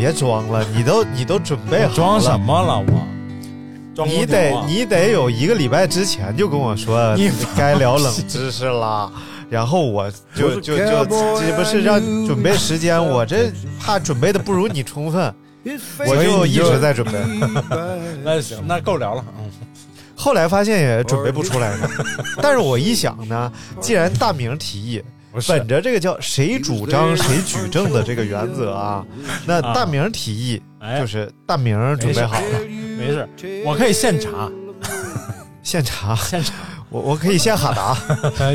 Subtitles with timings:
[0.00, 2.78] 别装了，你都你都准备好装什么了？
[2.78, 9.12] 我，你得你得有一个礼拜之前就跟我说你该聊冷知识了。
[9.50, 15.34] 然后我就就就这不是让准备时间，我这怕准备的不如你充分，
[16.06, 17.18] 我就一直在准备。
[18.24, 19.22] 那行，那够聊了。
[19.38, 19.50] 嗯，
[20.16, 21.90] 后来发现也准备不出来呢。
[22.40, 25.02] 但是我一想呢，既然大明提议，
[25.48, 29.04] 本着这个叫谁主张谁举证的这个原则啊，
[29.46, 30.62] 那大明提议
[30.98, 32.58] 就是大明准备好了，
[32.98, 33.28] 没事，
[33.64, 34.50] 我可以现查，
[35.62, 36.54] 现查，现查。
[36.90, 37.94] 我我可以先哈达，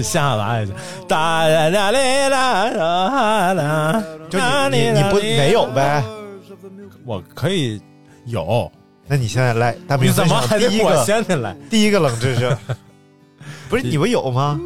[0.01, 0.75] 先哈达也行。
[1.07, 4.37] 哒啦啦啦啦啦，就
[4.69, 6.03] 你你你不没有呗？
[7.05, 7.81] 我可以
[8.25, 8.69] 有。
[9.07, 11.55] 那你现在来，大明怎么还得我先得来？
[11.69, 12.57] 第一个冷知识，
[13.69, 14.59] 不是你不有吗？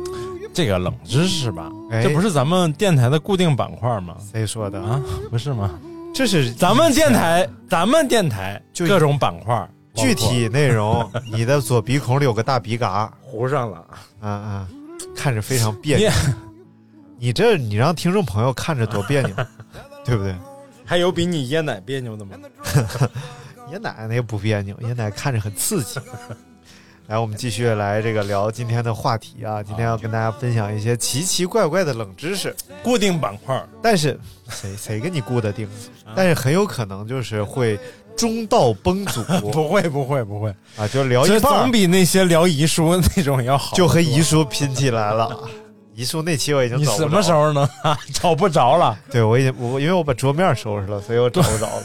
[0.54, 1.70] 这个冷知识吧，
[2.04, 4.16] 这不是咱们电台的固定板块吗？
[4.32, 5.02] 谁说的啊？
[5.30, 5.70] 不是吗？
[6.14, 9.70] 这是咱们电台，咱们电台就各种板块。
[9.96, 13.78] 具体内容， 你的左鼻孔里有个大鼻嘎，糊上了，
[14.22, 14.68] 啊啊，
[15.16, 16.12] 看着非常别扭。
[17.18, 19.36] 你 这你让听众朋友看着多别扭，
[20.06, 20.34] 对不对？
[20.86, 22.36] 还有比你椰奶别扭的吗？
[23.74, 26.00] 椰奶那个不别扭，椰奶看着很刺激。
[27.10, 29.64] 来，我们继续来这个聊今天的话题啊！
[29.64, 33.60] 今天要跟大家分享一些奇奇怪怪的冷知识，固定板块。
[33.82, 35.68] 但是谁谁给你固的定？
[36.16, 37.80] 但是很有可能就是会。
[38.16, 40.86] 中道崩殂， 不会不会不会啊！
[40.90, 43.74] 就聊一半，总比那些聊遗书那种要好。
[43.78, 45.50] 就和遗书拼起来了。
[45.96, 47.66] 遗书那期我已经找不着，什么时候能
[48.14, 49.00] 找不着了？
[49.10, 51.84] 对我已经我因为我把桌面收拾了，所以我找不着了。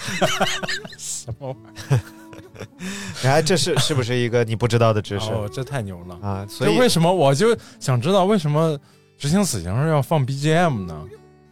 [0.98, 1.56] 什么玩
[1.92, 3.30] 意儿？
[3.30, 5.30] 哎，这是是不是一个你不知道的知识？
[5.32, 6.46] 哦，这太牛了啊！
[6.50, 8.76] 所以为什么我就想知道为什么
[9.18, 11.04] 执行死刑是要放 BGM 呢？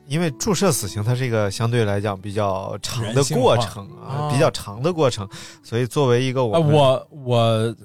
[0.08, 5.28] 因为注射死刑它是一个相对来讲比较长的过程啊，啊比较长的过程，
[5.64, 7.76] 所以作为一个我啊，我我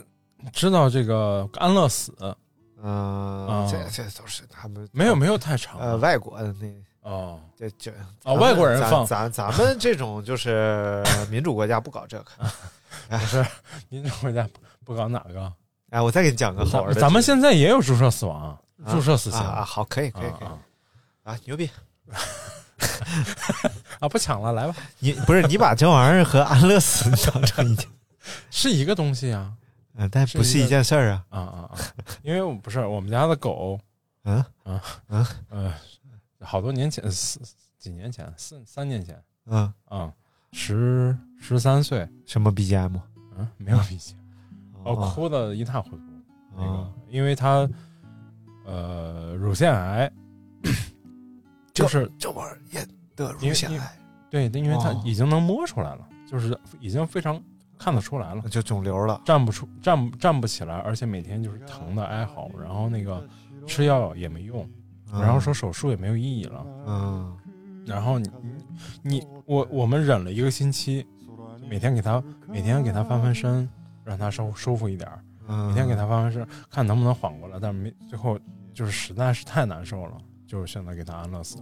[0.53, 2.13] 知道这个安乐死，
[2.83, 6.69] 嗯、啊这这都是他们没有没有太长呃外国的那
[7.03, 7.91] 哦这这
[8.23, 12.27] 啊，外国人放咱咱们这种就是 民主国家不搞这个。
[13.09, 13.45] 不是
[13.89, 15.53] 民主国家不不搞哪个？
[15.91, 17.01] 哎，我再给你讲个好玩的。
[17.01, 20.59] 咱们现在也有注射死亡，啊注射死刑啊啊好，可以可以可以啊
[21.25, 21.71] 啊，牛逼！
[24.01, 24.09] 啊！
[24.09, 27.87] 不抢了，来吧，你不是你把这玩意儿和安乐死当成一件，
[28.51, 29.53] 是一个东西啊。
[29.97, 31.25] 嗯，但不是一件事儿啊。
[31.31, 31.79] 啊啊啊！
[32.23, 33.79] 因为我不是我们家的狗，
[34.25, 35.73] 嗯嗯嗯嗯，
[36.41, 37.41] 好多年前四
[37.79, 40.13] 几年前四三年前嗯，嗯，
[40.53, 43.01] 十十三岁，什么 BGM？
[43.39, 44.15] 嗯，没有 BGM，，
[44.85, 46.03] 我哦哭的一塌糊涂。
[46.57, 47.69] 那个哦，因为它
[48.65, 50.11] 呃乳腺癌，
[51.73, 53.99] 就是这玩意儿也得乳腺癌，
[54.31, 57.41] 对，因为他哦已经能摸出来了，就是已经非常
[57.79, 58.43] 看得出来了。
[58.43, 59.21] 就肿瘤了。
[59.25, 63.27] 站不出，站站不起来，而且每天就是疼的哀嚎，然后那个
[63.67, 64.69] 吃药也没用，
[65.13, 67.37] 然后说手术也没有意义了，嗯，
[67.87, 68.31] 然后你
[69.03, 71.07] 你我我们忍了一个星期，
[71.69, 73.69] 每天给他每天给他翻翻身，
[74.05, 78.39] 让他舒舒服一点儿，嗯，每天给他翻翻身，看能不能缓过来，但是没最后
[78.73, 81.59] 就是实在是太难受了，就是现在给他安乐死，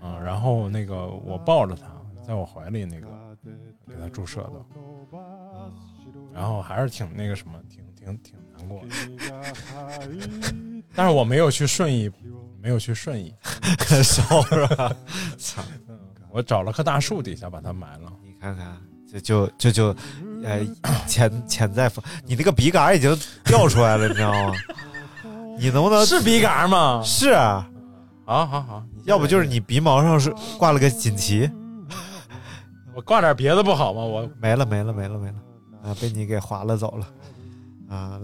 [0.00, 1.86] 嗯，然后那个我抱着他
[2.26, 3.08] 在我怀里那个
[3.88, 4.64] 给他注射的，
[6.34, 8.88] 然后还是挺那个什么，挺挺挺难过的。
[10.94, 12.10] 但是我没有去顺义，
[12.60, 13.34] 没有去顺义，
[14.02, 14.94] 烧是吧？
[15.38, 15.62] 操！
[16.30, 18.10] 我找了棵大树底下把它埋了。
[18.22, 18.76] 你看看，
[19.10, 19.94] 这就这就，
[20.42, 20.60] 呃，
[21.06, 23.14] 潜潜在风，你那个笔杆已经
[23.44, 24.54] 掉出来了，你知道吗？
[25.58, 27.02] 你能不能是笔杆吗？
[27.04, 27.68] 是啊，
[28.24, 31.50] 好好好，要不就是你鼻毛上是挂了个锦旗，
[32.94, 34.00] 我挂点别的不好吗？
[34.02, 35.34] 我没了没了没了没了，
[35.82, 37.06] 啊，被你给划了走了，
[37.88, 38.20] 啊，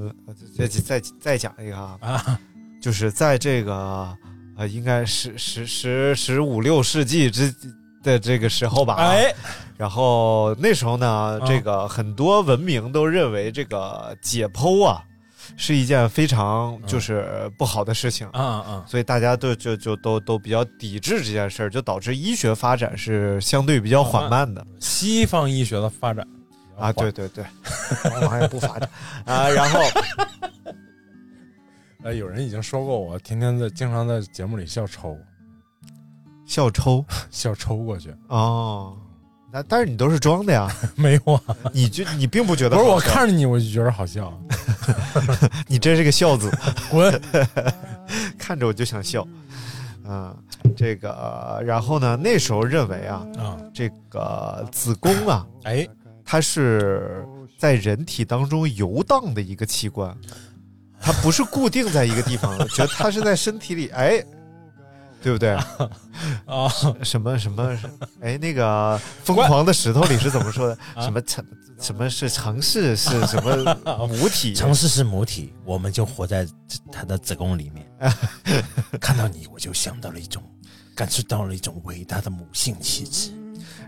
[0.57, 2.41] 再再再讲一个啊，啊。
[2.81, 4.17] 就是在这个
[4.57, 7.53] 呃，应该十十十十五六世纪之
[8.05, 9.35] 的这个时候吧，哎，
[9.77, 15.03] 然后那时候呢，啊这个很多文明都认为这个解剖啊
[15.57, 18.29] 是一件非常就是不好的事情。
[18.33, 18.85] 嗯嗯。
[18.87, 24.65] 所以大家都就就都都比较抵制这件事儿，就导致医学发展是相对比较缓慢的。
[24.79, 26.25] 西方医学的发展
[26.79, 27.45] 啊，对对对，
[28.13, 28.89] 往往也不发展
[29.25, 29.49] 啊。
[29.49, 29.81] 然后。
[32.03, 35.19] 呃， 有人已经说过我天天在经常在节目里笑抽，
[36.47, 37.05] 笑抽？
[37.31, 38.97] 笑抽过去，哦，
[39.53, 41.43] 那但是你都是装的呀， 没有啊？
[41.73, 44.33] 你就你并不觉得不是我看着你我就觉得好笑，
[45.67, 46.51] 你真是个孝子，
[46.91, 47.21] 滚！
[48.39, 49.27] 看着我就想笑。
[50.07, 50.35] 啊，
[50.75, 52.17] 这个，然后呢？
[52.17, 55.87] 那时候认为啊，啊，这个子宫啊，哎，
[56.31, 57.27] 它是
[57.57, 60.15] 在人体当中游荡的一个器官，
[61.01, 64.23] 它不是固定在一个地方的， 觉得它是在身体里，哎，
[65.23, 65.53] 对不对？
[66.45, 66.69] 啊，
[67.03, 67.75] 什么什么？
[68.21, 70.79] 哎，那个疯狂的石头里是怎么说的？
[70.95, 71.43] 啊什么城？
[71.81, 72.95] 什么是城市？
[72.95, 73.75] 是什么
[74.07, 74.53] 母体？
[74.53, 76.47] 城市是母体，我们就活在
[76.93, 77.87] 它的子宫里面。
[79.01, 80.43] 看到你，我就想到了一种，
[80.95, 83.31] 感受到了一种伟大的母性气质。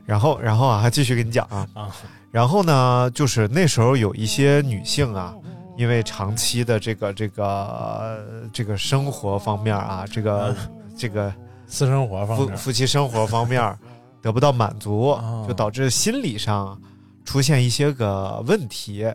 [0.04, 1.66] 然后，然后啊，还继续给你讲啊。
[1.74, 1.88] 啊
[2.30, 5.34] 然后呢，就是那时候有一些女性啊，
[5.76, 10.54] 因为长期的这个这个呃这个生活方面啊，这个、
[10.96, 11.32] 这个
[11.66, 13.76] 私生活方面夫夫妻生活方面
[14.22, 16.80] 得不到满足，哦就导致心理上
[17.24, 19.12] 出现一些个问题。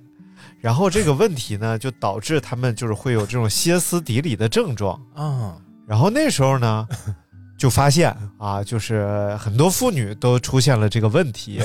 [0.60, 5.00] 然后这个问题呢，就导致他们就是会有这种歇斯底里的症状。
[5.14, 5.56] 啊
[5.88, 6.88] 然后那时候呢，
[7.58, 11.62] 就发现啊，就是很多妇女都出现了这个问题。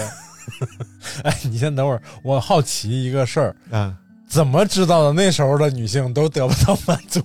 [1.22, 5.12] 哎，你先等会儿，我好奇一个事儿，嗯，怎么知道的？
[5.12, 7.20] 那时候的女性都得不到满足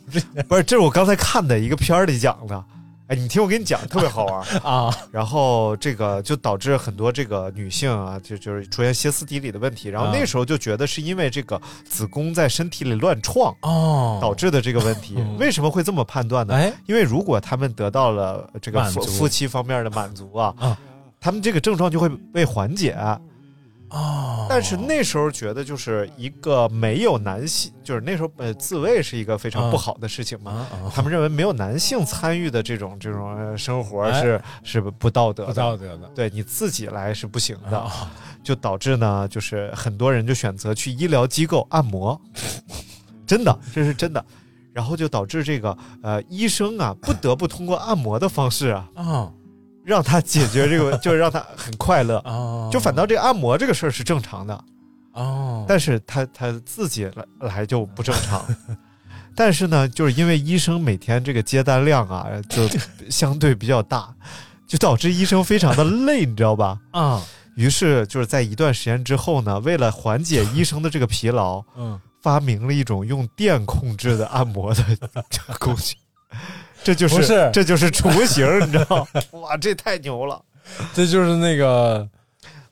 [0.48, 2.64] 不是，这是我刚才看的一个片儿里讲的。
[3.08, 4.92] 哎，你听我跟你讲，特别好玩 啊。
[5.12, 9.90] 然后这个就导致很多这个女性啊，就就是出现歇斯底里的问题。
[9.90, 15.24] 然后那时候就觉得是因为这个子宫在身体里乱撞哦导致的这个问题。
[15.38, 16.56] 为什么会这么判断呢？
[16.56, 20.78] 哎，因为如果他们得到了这个夫夫妻方面的满足啊，啊
[21.20, 22.98] 他们这个症状就会被缓解。
[23.96, 30.68] 哦，但是那时候觉得就是一个没有男性，就是那时候呃自慰是一个非常不好的事情嘛。
[30.94, 34.22] 他们认为没有男性参与的这种这种呃生活哎。
[34.22, 36.10] 是、是不道德的，不道德的。
[36.14, 38.12] 对你自己来是不行的，啊。
[38.44, 42.20] 就导致呢，就是很多人就选择去医疗机构按摩，
[43.26, 44.24] 真的，这是真的。
[44.74, 49.32] 然后就导致这个呃医生啊不得不通过按摩的方式啊啊
[49.86, 52.18] 让他解决这个， 就是让他很快乐。
[52.20, 54.64] 啊，就反倒这个按摩这个事儿是正常的，
[55.14, 58.44] 哦，但是他他自己来来就不正常。
[59.38, 62.68] 但是呢，就是因为医生每天这个接单量啊，就
[63.10, 64.14] 相对比较大，
[64.66, 66.80] 就导致医生非常的累，你知道吧？
[66.92, 67.22] 啊，
[67.56, 74.84] 于是就是在一段时间之后呢，为了缓解医生的这个疲劳，嗯，发明了一种用电控制的按摩的
[75.30, 75.96] 这个工具。
[76.86, 79.08] 这就是不是这就是雏形，你知道？
[79.32, 80.40] 哇，这太牛了！
[80.94, 82.08] 这就是那个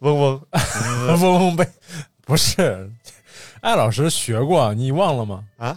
[0.01, 0.41] 嗡嗡，
[1.19, 1.67] 嗡嗡呗，
[2.23, 2.87] 不是，
[3.61, 5.43] 艾老师学过，你忘了吗？
[5.57, 5.75] 啊，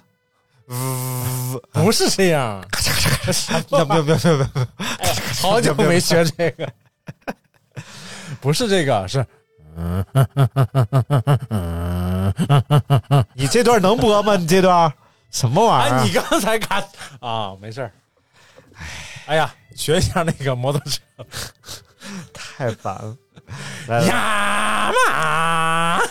[0.68, 2.62] 呜，不是这样，
[3.70, 4.66] 不要不要不要不要不要！
[5.40, 6.68] 好久没学这个，
[8.38, 9.24] 不是这个，是，
[13.32, 14.36] 你这段能播吗？
[14.36, 14.92] 你这段
[15.30, 15.98] 什么玩意儿？
[16.00, 16.84] 哎，你刚才卡
[17.20, 17.90] 啊，没事儿。
[19.26, 21.00] 哎呀，学一下那个摩托车，
[22.32, 23.16] 太烦了。
[23.86, 24.90] 来来呀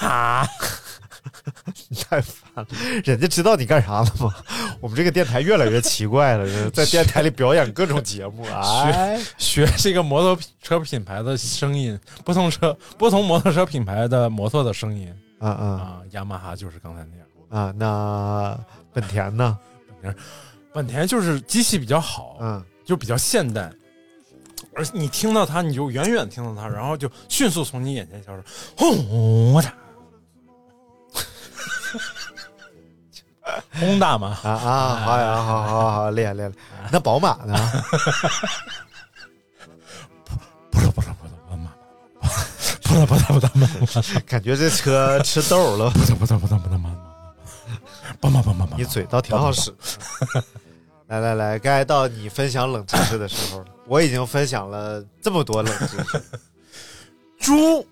[0.02, 0.48] 嘛，
[1.90, 2.68] 你太烦了，
[3.04, 4.34] 人家知道你干啥了吗？
[4.80, 18.58] 我们这个电台越来越奇怪了，在电台里表演各种节目，哎，学这个摩托车品牌的声音，不同车不同摩托车品牌的摩托的声音啊啊啊，雅马哈就是刚才那样啊，那
[18.94, 19.58] 本田呢？
[20.02, 20.16] 本田，
[20.76, 23.72] 本田就是机器比较好，嗯，就比较现代。
[24.76, 28.44] 而你听到它，你就远远听到它，然后就迅速从你眼前消失。
[28.76, 29.54] 轰！
[29.54, 29.72] 我操！
[33.80, 34.38] 轰大吗？
[34.44, 36.52] 啊啊，好呀，好好好，厉害厉害。
[36.92, 37.56] 那宝马呢？
[40.72, 41.56] 不是不是不是不
[43.00, 45.90] 是不是不是不是不是，感觉这车吃豆了。
[45.92, 46.90] 不是不是不是不是妈
[48.20, 49.74] 妈妈妈妈妈妈，你嘴倒挺好使。
[51.20, 53.66] 来来来，该到你分享冷知识的时候了。
[53.88, 56.22] 我已经分享了这么多冷知识。
[57.40, 57.86] 猪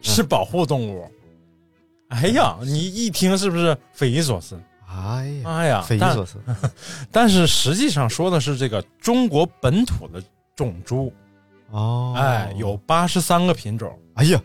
[0.00, 1.10] 是保护动物。
[2.08, 4.58] 哎呀，你一听是不是匪夷所思？
[4.86, 6.36] 哎呀，哎呀，匪夷所思。
[7.12, 10.22] 但是实际上说的是这个中国本土的
[10.56, 11.12] 种猪。
[11.70, 13.98] 哦，哎，有八十三个品种。
[14.14, 14.40] 哎呀，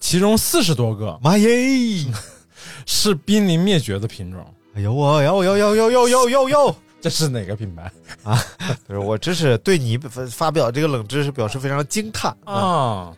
[0.00, 1.48] 其中四十多个，妈耶，
[2.86, 4.54] 是濒临灭绝的品种。
[4.76, 6.76] 哎呦我呦呦呦呦呦呦呦呦！
[7.00, 7.90] 这是哪个品牌
[8.22, 8.38] 啊？
[8.86, 13.16] 不是，我只是对你发表这个冷知识表示非常惊叹啊。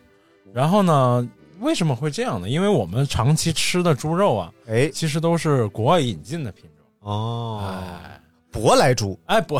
[0.53, 2.47] 然后呢，为什么会这样呢？
[2.47, 7.61] 因为我们长期吃的猪肉啊，哎，其实都是国外引进的品种哦。
[8.01, 8.21] 哎，
[8.53, 9.59] 舶来猪，哎不，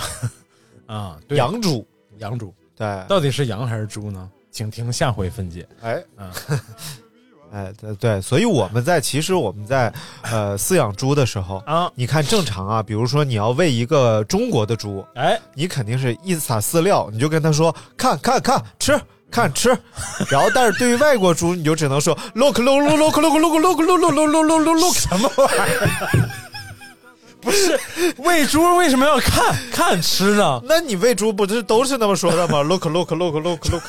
[0.85, 1.85] 啊，洋猪，
[2.19, 4.31] 洋猪，对，到底是羊还是猪呢？
[4.51, 5.67] 请听下回分解。
[5.81, 6.31] 哎，嗯。
[7.51, 9.91] 哎，对对，所以我们在其实我们在
[10.21, 18.99] 呃饲养猪的时候啊，你看正常啊，比如说你要喂一个中国的猪，哎，你肯定是一撒饲料，你就跟他说看看看吃
[19.31, 19.69] 看吃，
[20.29, 26.29] 然后但是对于外国猪，你就只能说 look look look look look look look look look look look look look 什么玩意儿？
[27.41, 27.79] 不是
[28.17, 30.61] 喂猪为什么要看看吃呢？
[30.65, 33.81] 那你喂猪不是都是那么说的吗？look look look look look。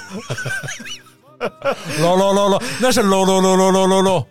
[2.00, 4.26] 喽喽喽喽，那是喽喽喽喽喽喽喽。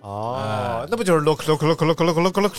[0.00, 2.54] 哦，那不就是 look look look look look look look，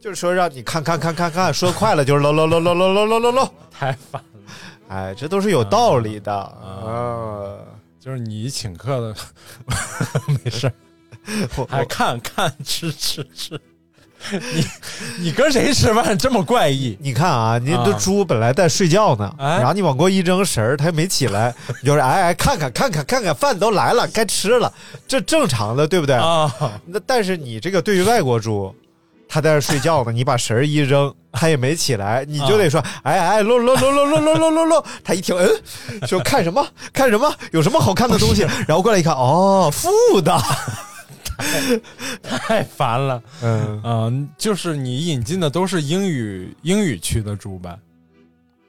[0.00, 4.52] 就是说让你看看看看看，说快了就是喽喽喽喽喽喽喽喽喽，太烦了。
[4.88, 7.56] 哎，这都是有道理的啊。
[7.98, 9.16] 就是你请客的，
[10.44, 10.70] 没事
[11.68, 13.60] 还看看吃吃吃。
[14.54, 14.64] 你
[15.18, 16.96] 你跟谁吃饭这么怪异？
[17.00, 24.72] 你看啊，你的猪本来在睡觉呢，然后你往过一扔神儿，它又没起来， 你就是哎哎，看看看看看看，饭都来了，该吃了，
[25.08, 26.14] 这正常的，对不对？
[26.16, 26.52] 啊，
[26.86, 28.74] 那但是你这个对于外国猪，
[29.28, 40.38] 它在这睡觉呢，你把绳儿一扔，它也没起来，你就得说哎哎，搂搂搂搂搂搂搂搂搂，它一听，嗯，说看什么看什么，有什么好看的东西， 然后过来一看，哦，负的。
[42.22, 47.78] 太烦了，嗯嗯，就是你引进的都是英语英语区的猪吧？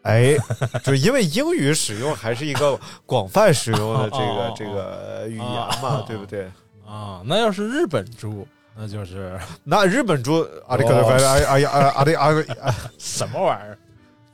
[0.03, 0.35] 哎，
[0.83, 5.47] 就因为英语使用还是一个广泛使用的这个这个语言
[5.81, 6.51] 嘛，对不对？
[6.85, 13.77] 啊，那要是日本猪，那就是 那日本猪啊，这个哎哎呀啊啊这啊什么玩意儿？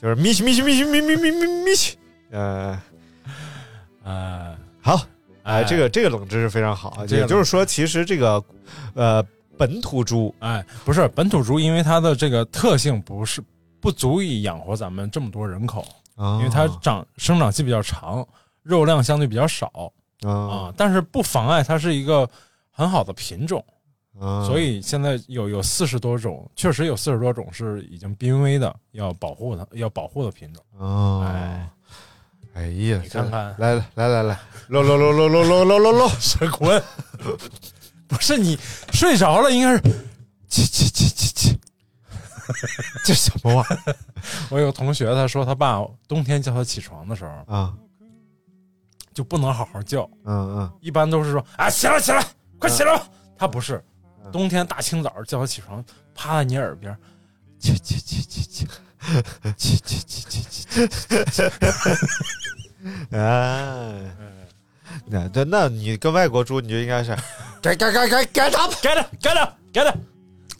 [0.01, 1.97] 就是咪西咪西咪西咪咪咪咪咪西，
[2.31, 2.81] 呃
[4.03, 4.99] 呃，好。
[5.49, 8.43] 哎，这个这个冷知识非常好，也就是说，其实这个，
[8.93, 9.23] 呃，
[9.57, 13.43] 本土猪，哎，不是本土猪，因为它的这个特性不是
[13.81, 15.83] 不足以养活咱们这么多人口，
[16.17, 18.25] 因为它长生长期比较长，
[18.61, 19.91] 肉量相对比较少
[20.21, 22.29] 啊，但是不妨碍它是一个
[22.69, 23.63] 很好的品种
[24.19, 24.45] 啊。
[24.45, 30.63] 所以现在有有四十多种，确实有四十多种是已经濒危的，要保护它，要保护的品种。
[30.77, 31.69] 哦，哎，
[32.59, 36.81] 哎呀，你看看来来来来来，搂搂搂搂搂搂搂搂搂，神棍，
[38.07, 38.57] 不是你
[38.91, 39.81] 睡着了，应该是
[40.49, 41.59] 起起起起起。
[43.05, 43.95] 这什么玩意儿
[44.49, 47.73] 我有个同学，他说他爸冬天叫他起床的时候啊？
[49.13, 52.25] 就不能好好叫，嗯嗯，一般都是说啊起来起来，
[52.59, 53.07] 快起来吧。
[53.37, 53.81] 他不是，
[54.33, 56.93] 冬天大清早叫他起床，趴在你耳边，
[57.61, 58.67] 叽叽叽叽叽，
[59.57, 61.49] 叽叽叽叽叽叽叽。
[63.11, 63.93] 哎，
[65.05, 67.15] 那那，那你跟外国猪，你就应该是，
[67.61, 69.97] 该该该该该他，该的该的该的。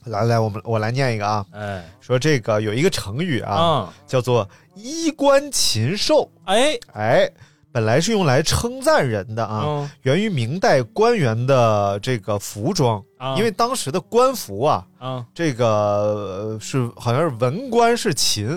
[0.05, 6.31] 来来，我们我来念一个啊，哎，说这个有一个成语啊，叫做衣冠禽兽。
[6.45, 7.31] 哎哎，
[7.79, 9.89] 本来是用来称赞人的啊，嗯。
[10.01, 13.37] 源于明代官员的这个服装，啊。
[13.37, 15.25] 因为当时的官服啊，啊。
[15.33, 18.49] 这个呃是好像是文官是禽，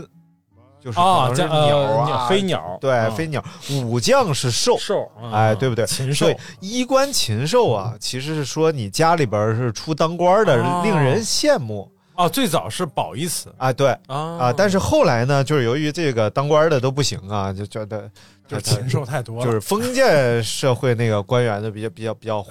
[0.80, 3.44] 就是可啊，能是鸟飞鸟，对，啊飞鸟，
[3.84, 4.76] 武将是兽。
[4.76, 5.86] 兽，哎，对不对？
[5.86, 6.26] 禽兽。
[6.58, 10.80] 衣冠禽兽啊，其实是说你家里边是出当官的，哦。
[10.82, 13.72] 令人羡慕哦，最早是褒义词啊。
[13.72, 18.10] 对啊啊，但是后来呢，就是由于这个当官的都不行啊，就觉得
[18.46, 22.42] 就是禽兽太多了，就是封建社会那个官员的比较比较比较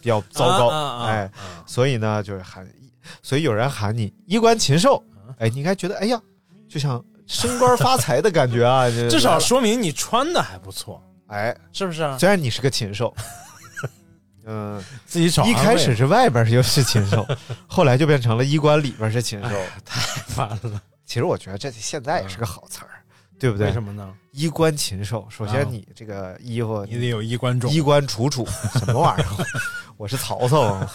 [0.00, 1.30] 比较糟糕，啊啊啊哎，
[1.66, 2.66] 所以呢就是喊，
[3.22, 5.02] 所以有人喊你衣冠禽兽，
[5.38, 6.20] 哎，你应该觉得哎呀，
[6.68, 12.16] 就像升官发财的感觉啊， 至少说明你穿的还不错，哎，是不是啊？
[12.18, 13.14] 虽然你是个禽兽，
[14.44, 17.26] 嗯，自己找一开始是外边又是禽兽，
[17.66, 19.48] 后来就变成了衣冠里边是禽兽，
[19.84, 20.80] 太烦了。
[21.04, 22.90] 其实我觉得这现在也是个好词儿，
[23.38, 23.66] 对不对？
[23.68, 24.12] 为什么呢？
[24.32, 28.46] 衣冠禽兽，首先啊你这个衣服你得有衣冠冢，衣冠楚楚，
[28.78, 29.26] 什么玩意儿？
[29.98, 30.92] 我是曹操啊！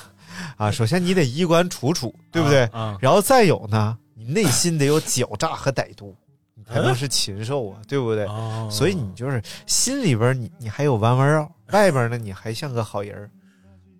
[0.57, 2.63] 啊，首先你得衣冠楚楚，对不对？
[2.65, 6.15] 啊啊然后再有呢，你内心得有狡诈和歹毒，
[6.53, 8.25] 你才能是禽兽啊，对不对？
[8.25, 13.29] 哦所以你就是心里边你你还有弯弯绕，外边呢你还像个好人儿，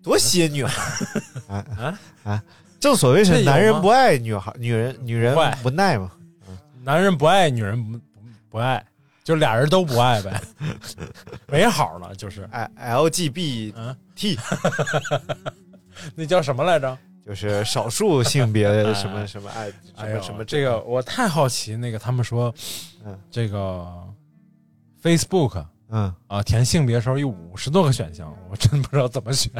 [0.03, 0.81] 多吸引女孩
[1.47, 1.99] 啊啊？
[2.23, 2.43] 啊！
[2.79, 6.11] 正所谓是男人不爱女孩，女人女人不耐嘛。
[6.83, 8.03] 男人不爱，女人不不
[8.51, 8.85] 不爱，
[9.23, 10.39] 就俩人都不爱呗，
[11.47, 12.47] 没好了，就是。
[12.51, 14.37] 哎 L G B 嗯 T
[16.13, 16.95] 那叫什么来着？
[17.25, 20.79] 就是少数性别的什么什么爱什么什么这个。
[20.81, 22.53] 我太好奇，那个他们说，
[23.03, 23.19] 嗯。
[23.31, 23.83] 这个
[25.01, 29.51] Facebook 嗯啊填性别的时候有五十多个选项，我真不知道怎么选。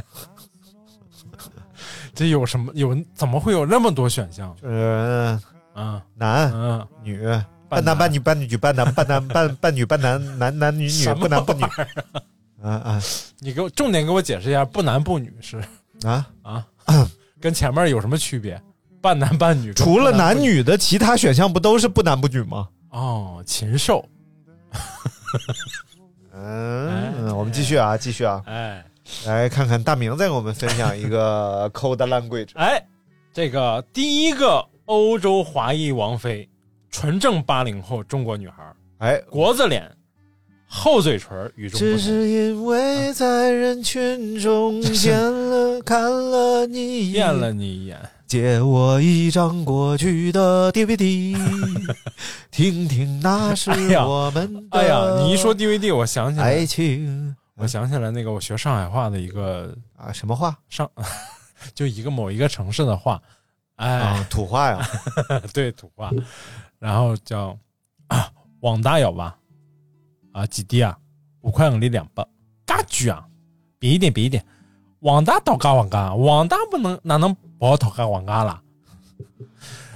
[2.14, 2.96] 这有什么有？
[3.14, 4.56] 怎么会有那么多选项？
[4.62, 5.40] 就是
[5.74, 7.22] 啊男嗯，女
[7.68, 11.64] 半男半女半女半男半男半半女半男男男女女不男不女
[12.64, 13.02] 啊啊
[13.40, 15.62] 你给我重点给我解释一下，不男不女是
[16.04, 16.28] 啊！
[16.42, 16.66] 啊，
[17.42, 18.62] 跟前面有什么区别？
[19.02, 22.68] 半男半女，除了男女的其他选项不都是不男不女吗？
[22.90, 24.04] 哦，禽兽，
[26.36, 28.84] 嗯，我们继续啊，继续啊，哎。
[29.28, 32.50] 来看看大明再给我们分享一个 code language。
[32.56, 32.84] 哎，
[33.32, 36.50] 这个第一个欧洲华裔王妃，
[36.90, 38.64] 纯正八零后中国女孩，
[38.98, 39.88] 哎，国字脸，
[40.68, 41.98] 厚嘴唇，与众不同。
[41.98, 42.00] 只同。
[42.00, 47.14] 是因为在人群中 见了看了你一眼。
[47.14, 51.38] 见了你一眼，借我一张过去的 DVD，
[52.50, 60.90] 听听那是我们的哎呀，你一说 DVD，我想起来爱，情我想起来那个我学上海话的一个啊，什么话上，
[61.76, 63.22] 就一个某一个城市的话，
[63.76, 64.28] 哎，啊？
[64.30, 64.88] 土话呀？
[65.54, 66.12] 对土话，
[66.80, 67.58] 然后叫
[68.08, 68.30] 啊，
[68.62, 69.38] 网大有吧？
[70.34, 70.98] 啊，几滴啊？
[71.42, 72.28] 五块五厘两包，
[72.66, 73.24] 嘎举啊！
[73.78, 74.44] 比一点，比一点，
[75.02, 78.62] 网大倒嘎网嘎，网大不能哪能不倒嘎网嘎了？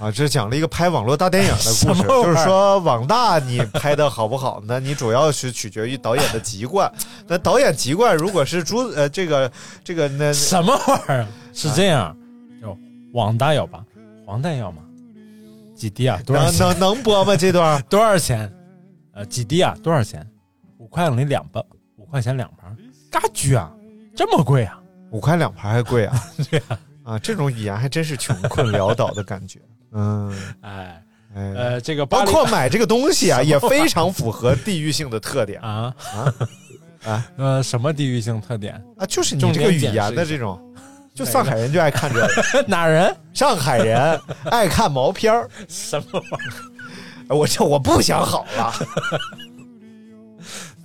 [0.00, 4.80] 啊，这讲了一个拍网络大电影的故事， 就是说网大你拍的好不好呢？
[4.80, 6.90] 你主要是取决于导演的籍贯。
[7.26, 9.50] 那导演籍贯如果是朱呃这个
[9.84, 11.26] 这个那 什么玩意儿？
[11.52, 12.16] 是这样，
[12.62, 12.76] 就
[13.12, 13.84] 网大要吧？
[14.24, 14.82] 黄大要吗？
[15.76, 16.18] 几滴啊？
[16.24, 16.66] 多少能钱？
[16.68, 17.36] 能能播吗？
[17.36, 18.50] 这段多少钱？
[19.12, 19.76] 呃，几滴啊？
[19.82, 20.26] 多少钱？
[20.78, 21.64] 五块五厘两包，
[21.96, 22.74] 五块钱两盘，
[23.10, 23.70] 嘎举啊？
[24.16, 24.80] 这么贵啊？
[25.10, 26.24] 五块两盘还贵啊？
[26.50, 29.60] 对啊，啊，这种语言还真是穷困潦倒的感觉。
[29.92, 30.32] 嗯，
[30.62, 31.02] 哎，
[31.34, 36.34] 哎，呃，这个包括买这个东西啊，也非常符合地域性的特点啊啊
[37.04, 38.74] 啊呃，什么地域性特点？
[38.98, 40.60] 啊，就是你这个语言的这种，
[41.14, 43.14] 就上海人就爱看这个， 哪人？
[43.32, 45.48] 上海人爱看毛片儿。
[45.68, 46.44] 什么玩意
[47.28, 47.34] 儿？
[47.36, 48.74] 我这我不想好了，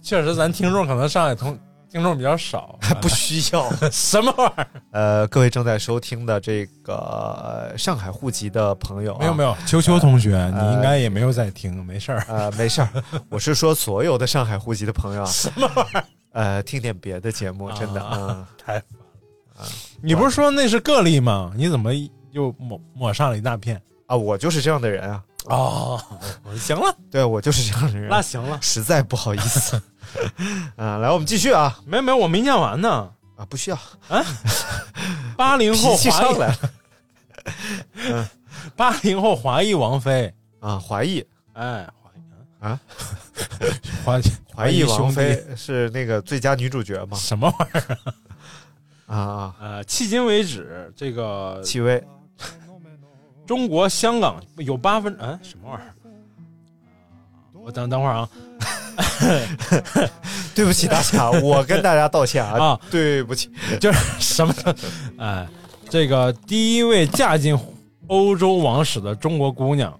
[0.01, 1.57] 确实，咱听众可能上海同
[1.95, 4.67] 听众比较少，还 不需要 什么玩意儿？
[4.91, 12.25] 呃，各位正在收听的这个呃上海户籍的朋友、啊，没有没有，秋秋同学，你应该也没有在听，没事儿。
[12.27, 12.89] 呃，没事儿，
[13.31, 16.03] 我是说所有的上海户籍的朋友啊，什么玩意儿？
[16.33, 18.83] 呃，听点别的节目，真的啊，嗯太烦
[19.57, 19.65] 了。
[20.03, 21.53] 你不是说那是个例吗？
[21.55, 21.91] 你怎么
[22.31, 23.81] 又抹抹上了一大片？
[24.07, 25.23] 啊，我就是这样的人啊。
[25.45, 26.01] 哦，
[26.57, 28.09] 行了，对我就是这样的人。
[28.09, 29.81] 那行了，实在不好意思。
[30.75, 31.79] 啊， 来，我们继续啊。
[31.85, 33.11] 没没，我没念完呢。
[33.35, 33.77] 啊，不需要。
[34.07, 34.23] 啊，
[35.35, 36.57] 八零后华裔上来了。
[37.95, 38.27] 嗯，
[38.75, 42.21] 八零后华裔王妃啊，华裔，哎，华裔
[42.59, 42.79] 啊，
[44.03, 44.19] 华
[44.53, 47.17] 华裔王兄弟妃是那个最佳女主角吗？
[47.17, 47.97] 什么玩意儿
[49.05, 52.03] 啊啊，呃，迄今为止，这个戚薇，
[53.45, 55.91] 中国香港有八分嗯什么玩意儿？
[57.63, 58.29] 我等等会儿啊，
[60.53, 64.53] 对不起大家， 我跟大家道歉啊，啊对不起，就是什么？
[65.17, 65.47] 哎，
[65.89, 67.57] 这个第一位嫁进
[68.07, 69.97] 欧洲王室的中国姑娘，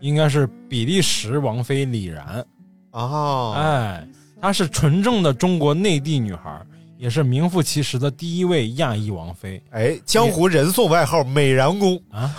[0.00, 2.44] 应该是比利时王妃李然。
[2.90, 4.06] 哦，哎，
[4.40, 6.60] 她是纯正的中国内地女孩，
[6.98, 9.62] 也是名副其实的第一位亚裔王妃。
[9.70, 12.34] 哎，江湖人送外号“美髯公”啊。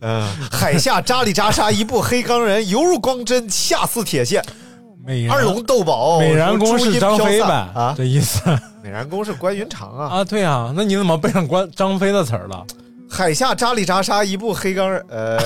[0.00, 4.42] 嗯， 海下扎里扎沙一部黑钢人，犹如光针，恰似铁线。
[5.04, 7.70] 美二龙斗宝，美髯公是张飞吧？
[7.74, 8.40] 啊，这意思
[8.82, 10.18] 美髯公是关云长啊。
[10.18, 10.24] 啊？
[10.24, 12.64] 对啊，那你怎么背上关张飞的词儿了？
[13.10, 15.38] 海下扎里扎沙一部黑钢人，呃，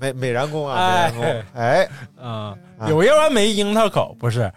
[0.00, 1.88] 美美髯公啊，美髯公，哎，
[2.20, 4.50] 啊，啊柳叶弯眉樱桃口不是？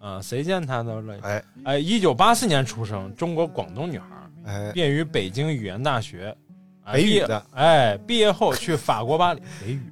[0.00, 1.20] 啊，谁见他都乐意。
[1.22, 4.04] 哎哎，一九八四年出生，中国广东女孩，
[4.48, 6.34] 哎，毕业于北京语言大学，
[6.82, 7.46] 啊北语毕业的。
[7.52, 9.42] 哎，毕业后去法国巴黎。
[9.60, 9.82] 北语，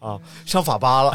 [0.00, 1.14] 啊，上法巴了，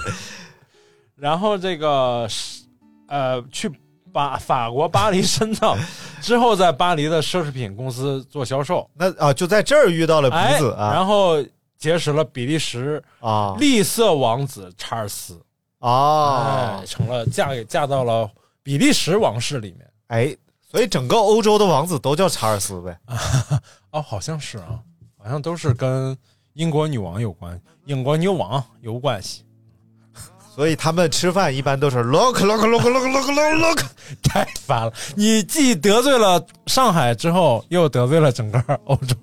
[1.16, 2.64] 然后这个是
[3.08, 3.70] 呃去
[4.12, 5.74] 巴法国巴黎深造，
[6.20, 10.92] 之后在巴黎的奢侈品公司做销售，那啊，就在这儿遇到了哎鼻子啊。
[10.92, 11.42] 然后
[11.78, 13.56] 结识了比利时啊。
[13.58, 15.42] 栗色王子查尔斯，
[15.78, 16.76] 啊。
[16.80, 18.30] 哎，，成了嫁给嫁到了
[18.62, 19.90] 比利时王室里面。
[20.08, 20.36] 哎，
[20.72, 22.98] 所以整个欧洲的王子都叫查尔斯呗。
[23.92, 24.80] 哦，好像是啊，
[25.18, 26.16] 好像都是跟
[26.54, 29.44] 英国女王有关，英国女王有关系。
[30.54, 33.82] 所以他们吃饭一般都是 look look look look look look look，
[34.24, 34.92] 太烦了！
[35.14, 39.14] 你既得罪了上海之后，又得罪了整个欧洲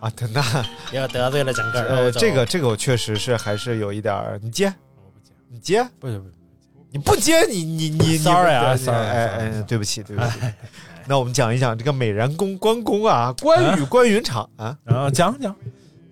[0.00, 0.42] 啊，对那
[0.92, 4.74] 又得罪了整个呃，这个这个我确实是还是有一点儿，你接，
[5.48, 6.38] 你接，不行不行，
[6.94, 10.38] 你不接，你你你你 Sorry 啊哎 sorry，哎哎，对不起对不起。
[11.08, 15.52] 那我们讲一讲这个美髯公关公啊，关羽关云长啊，然后讲讲。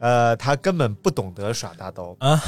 [0.00, 2.42] 呃，他根本不懂得耍大刀啊。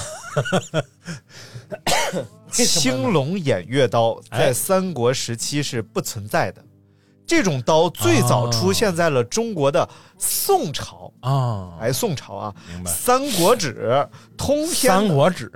[2.50, 4.40] 青龙偃月刀哎。
[4.40, 6.60] 在三国时期是不存在的，
[7.24, 13.76] 这种刀最早出现在了中国的宋朝啊，哎，宋朝啊，明白《三国志》
[14.36, 15.52] 通篇三国志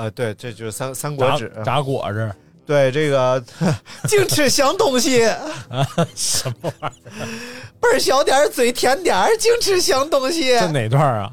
[0.00, 2.32] 啊，对，这就是三《三国志》炸炸果子
[2.66, 3.42] 对这个
[4.08, 7.28] 净吃香东西， 啊，什么玩意儿？
[7.80, 10.50] 倍儿小点儿嘴甜点儿，净吃香东西。
[10.58, 11.32] 这哪段啊？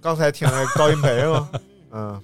[0.00, 1.48] 刚才听了高音培吗？
[1.92, 2.20] 嗯，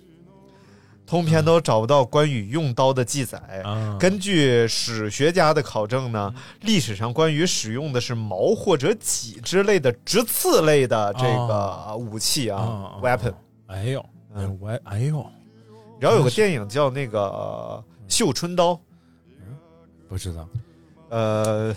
[1.07, 3.41] 通篇都找不到关羽用刀的记载。
[3.67, 13.35] 嗯根据史学家的考证呢，历史上关羽使用的是矛或者戟之类的直刺类的这个武器啊啊，weapon。
[13.67, 15.27] 哎呦，嗯我哎呦，
[16.01, 17.85] 然后有个电影叫那个呃
[18.15, 18.73] 《绣春刀》，
[20.09, 20.49] 不知道。
[21.11, 21.75] 呃，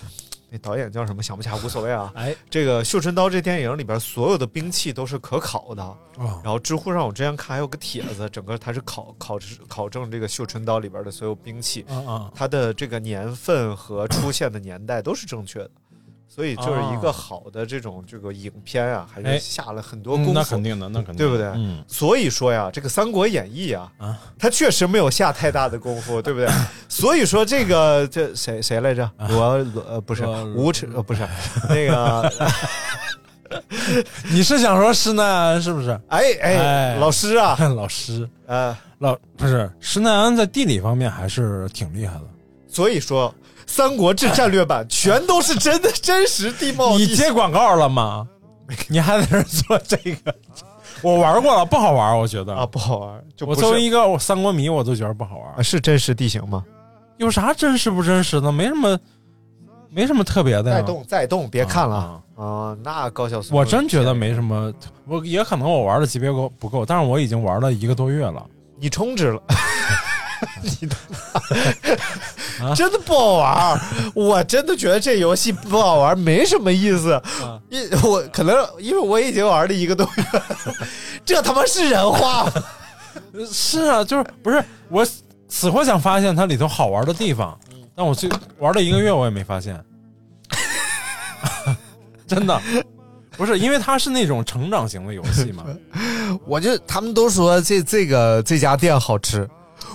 [0.49, 2.11] 那导演叫什么想不起来，无所谓啊。
[2.15, 5.81] 哎，这个《绣春刀》这电影里边所有的兵器都是可考的。
[5.83, 5.97] 哦
[6.43, 15.71] 然后知乎上我之前看还有个帖子，整个它是考考考证这个绣春刀里边的所有兵器，啊啊它的这个年份和出现的年代都是正确的。
[16.33, 20.31] 所以就是一个好的这种这个影片啊，还哎是下了很多功夫。
[20.31, 21.47] 嗯那肯定的，那肯定的对不对？
[21.61, 26.47] 嗯，所以说呀，这个《三国演义》啊，啊，他确实没有下太大的功夫，对不对？
[26.87, 29.11] 所以说这个这谁谁来着？
[29.27, 31.27] 罗罗呃不是罗无耻呃不是
[31.67, 32.31] 那个
[34.31, 35.99] 你是想说施耐庵是不是？
[36.07, 42.23] 哎哎老师啊，老师呃老不是施耐庵在地理方面还是挺厉害的。
[42.69, 43.29] 所以说
[43.71, 46.97] 《三国志战略版》 全都是真的 真实地貌。
[46.97, 48.27] 你接广告了吗？
[48.89, 50.35] 你还在这做这个？
[51.01, 53.23] 我玩过了，不好玩，我觉得啊不好玩。
[53.35, 55.53] 就我作为一个我三国迷，我都觉得不好玩。
[55.55, 56.63] 啊是真实地形吗？
[57.17, 58.51] 有啥真实不真实的？
[58.51, 58.99] 没什么，
[59.89, 60.77] 没什么特别的呀。
[60.77, 62.75] 再动再动，别看了啊！
[62.83, 64.71] 那高晓松，我真觉得没什么，
[65.07, 68.45] 我也可能我玩的级别够不够，但是我已经玩了一个多月了。
[68.79, 69.41] 你充值了，
[72.75, 73.79] 真的不好玩儿，
[74.13, 77.21] 我真的觉得这游戏不好玩，没什么意思。
[77.69, 80.23] 因我可能因为我已经玩了一个多月，
[81.25, 82.51] 这他妈是人话吗？
[83.51, 85.05] 是啊，就是不是我
[85.47, 87.57] 死活想发现它里头好玩的地方，
[87.95, 89.81] 但我最玩了一个月，我也没发现。
[92.27, 92.61] 真的，
[93.37, 95.65] 不是因为它是那种成长型的游戏嘛？
[96.45, 99.47] 我就他们都说这这个这家店好吃，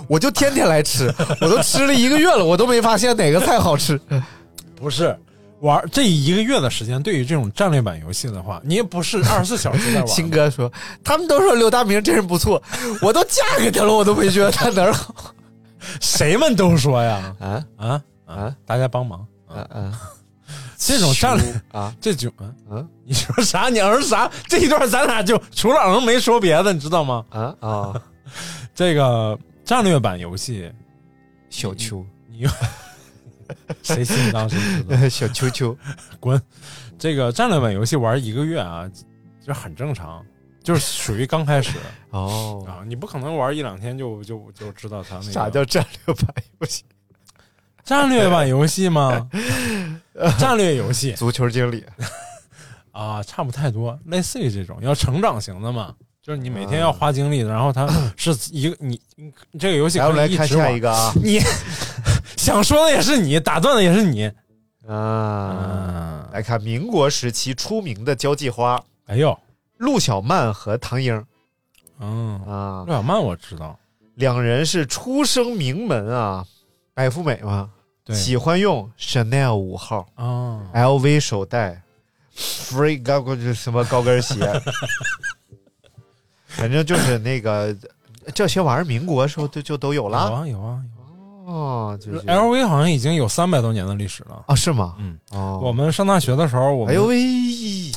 [0.09, 4.01] 我就天天来吃，我都吃了一个月了，我都没发现哪个菜好吃。
[4.77, 5.17] 不是
[5.61, 10.07] 玩这一个月的时间，对于这种战略版游戏的话，你也不是二十四小时在玩。
[10.13, 10.71] 新哥说，
[11.03, 12.63] 他们都说刘大明这人不错，
[13.01, 15.15] 我都嫁给他了，我都没觉得他哪儿好。
[16.01, 17.35] 谁们都说呀？
[17.39, 18.55] 啊啊啊！
[18.67, 20.01] 大家帮忙啊啊！
[20.77, 23.69] 这种战略啊，这就嗯嗯，你说啥？
[23.69, 24.31] 你儿啥？
[24.49, 27.25] 这一段咱俩就除了嗯没说别的，你知道吗？
[27.31, 27.95] 啊啊！
[28.75, 30.73] 这个战略版游戏，
[31.51, 32.51] 小秋，你又
[33.83, 34.97] 谁心当谁知道？
[35.11, 35.77] 小秋秋，
[36.21, 36.41] 滚！
[36.97, 38.89] 这个战略版游戏玩一个月啊，
[39.45, 40.25] 这很正常，
[40.63, 41.73] 就是属于刚开始
[42.11, 46.29] 哦啊，你不可能玩一两天就就就知道它那个啥叫战略版
[46.61, 46.85] 游戏？
[47.83, 49.29] 战略版游戏吗？
[50.39, 51.85] 战略游戏，足球经理
[52.93, 55.93] 啊，差不太多，类似于这种要成长型的嘛，
[56.27, 57.87] 就是你每天要花精力的，然后它
[58.19, 61.39] 是一个你你这个游戏来，我们来看下一个，啊， 你
[62.37, 64.29] 想说的也是你，打断的也是你
[64.89, 66.29] 啊。
[66.33, 69.39] 来看民国时期出名的交际花，哎呦，
[69.77, 71.25] 陆小曼和唐英，
[72.01, 73.79] 嗯啊，陆小曼我知道，
[74.17, 76.45] 两人是出生名门啊，
[76.93, 77.71] 白富美嘛。
[78.05, 81.83] 对，喜欢用 Chanel 五号啊，LV 手袋
[82.37, 84.35] ，Free 高跟什么高跟鞋，
[86.57, 87.77] 反正就是那个
[88.35, 90.29] 这些玩意儿，民国时候就就都有了。
[90.29, 90.83] 有啊有啊
[91.47, 94.55] 有哦，就是 LV 好像已经有三百多年的历史了啊？
[94.55, 94.97] 是吗？
[94.99, 97.17] 嗯哦，我们上大学的时候，我们哎呦喂，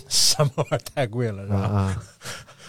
[0.08, 1.60] 什么玩意儿太贵了是吧？
[1.60, 2.04] 啊，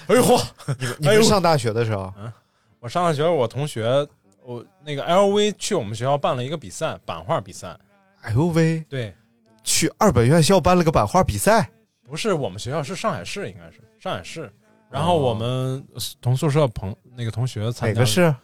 [0.08, 0.42] 哎呦嚯！
[0.78, 2.32] 你们你们上大学的时候，嗯，
[2.80, 4.06] 我上大学，我同学。
[4.42, 7.76] 我那个 LV 去我们学校办了一个比赛，版画比赛。
[8.22, 9.14] 哎呦喂，对，
[9.62, 11.70] 去二本院校办了个版画比赛，
[12.08, 14.50] 不是我们学校，是上海市，应该是上海市。
[14.90, 15.82] 然后我们
[16.20, 18.34] 同宿舍朋那个同学参加，哪个市？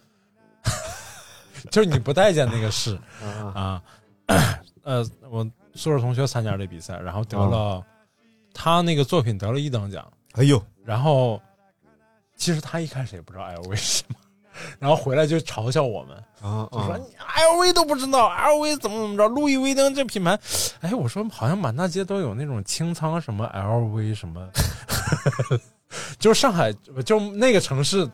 [1.70, 2.98] 就是你不待见那个市
[3.54, 3.82] 啊。
[4.85, 7.85] 呃，我宿舍同学参加这比赛，然后得了，
[8.54, 10.06] 他那个作品得了一等奖。
[10.35, 11.40] 哎呦，然后
[12.37, 14.14] 其实他一开始也不知道 LV 是什么。
[14.78, 20.38] 然后回来就嘲笑我们，啊，就说你 LV 都不知道，LV 怎么怎么着，路易威登这品牌，
[20.80, 24.48] 哎，我说好像满大街都有那种清仓什么 LV 什么，
[26.18, 26.72] 就是上海
[27.04, 28.09] 就那个城市，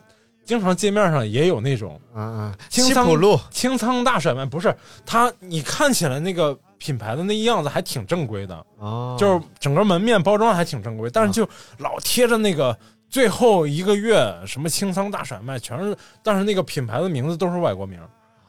[0.45, 12.77] 经常街面上也有那种，嗯嗯，清仓路清仓大甩卖，不是它，你看起来那个品牌的那样子还挺正规的，哦，就是整个门面包装还挺正规，但是就老贴着那个。
[13.09, 17.99] 最后一个月什么清仓大甩卖，全是，但是那个品牌的名字都是外国名，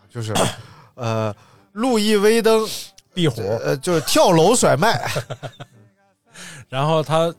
[0.09, 0.33] 就是，
[0.94, 1.37] 呃，
[1.73, 2.66] 路易威登
[3.12, 5.07] 壁虎，呃，就是跳楼甩卖。
[6.70, 7.31] 然后他，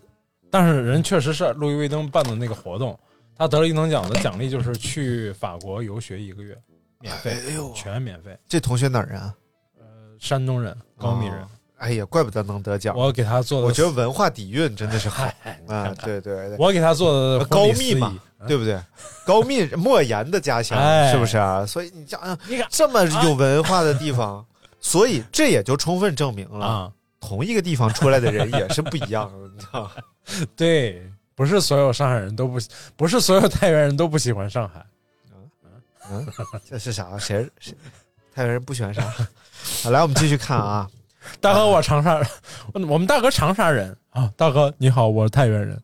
[0.55, 2.97] 但是人确实是路易威登办的那个活动，
[3.37, 6.57] 他得了一等奖的奖励就是去法国游学一个月，
[7.01, 8.37] 免费，哎呦，全免费。
[8.47, 9.35] 这同学哪儿人啊？
[9.77, 9.85] 呃，
[10.17, 11.41] 山东人，高密人。
[11.41, 12.95] 哦哎呀，怪不得能得奖！
[12.95, 15.25] 我给他做的，我觉得文化底蕴真的是好
[15.67, 15.93] 啊！
[16.05, 18.79] 对对对，我给他做的高密嘛，对不对？
[19.25, 20.79] 高密莫言的家乡
[21.11, 21.65] 是不是啊？
[21.65, 24.43] 所以你想想，你看这么有文化的地方，
[24.79, 26.91] 所以这也就充分证明了啊，
[27.25, 29.91] 同一个地方出来的人也是不一样的， 你知道吗？
[30.55, 31.01] 对，
[31.33, 32.59] 不是所有上海人都不，
[32.95, 34.85] 不是所有太原人都不喜欢上海。
[36.11, 36.25] 嗯，
[36.69, 37.17] 这是啥？
[37.17, 37.73] 谁谁
[38.33, 39.01] 太原人不喜欢啥？
[39.83, 40.87] 好，来，我们继续看啊。
[41.41, 42.27] 大哥，我长沙人，
[42.87, 44.31] 我们大哥长沙人啊。
[44.37, 45.75] 大哥你好，我是太原人。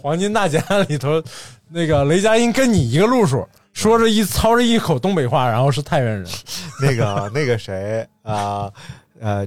[0.00, 1.22] 黄金大劫案里头，
[1.68, 3.46] 那个雷佳音跟你一个路数，
[3.76, 6.26] 说着一操着一口东北话，然后是太原人。
[6.80, 8.72] 那个那个谁啊，
[9.20, 9.46] 呃，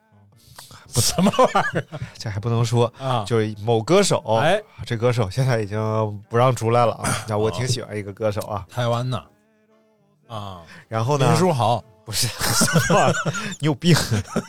[0.94, 5.78] 不什么玩意儿，这还不能说啊，就是某歌手，哎，这歌手现在已经
[6.30, 7.04] 不让出来了啊。
[7.28, 9.22] 那我挺喜欢一个歌手啊，台湾的
[10.26, 11.84] 啊，然后呢，林书豪。
[12.10, 12.26] 不是，
[13.60, 13.96] 你有病。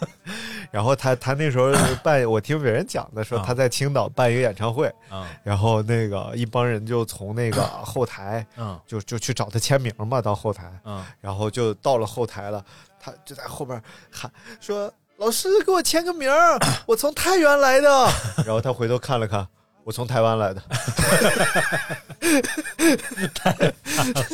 [0.72, 1.72] 然后他他那时候
[2.02, 12.64] 办，我听别人讲的说他在青岛办一个演唱会，嗯、然后那个一帮人就从那个后台，嗯，就就去找他签名嘛，到后台，嗯，然后就到了后台了，
[13.00, 16.32] 他就在后边喊说：“老师，给我签个名，
[16.88, 17.90] 我从太原来的。
[18.44, 19.46] ”然后他回头看了看，
[19.84, 20.62] 我从台湾来的。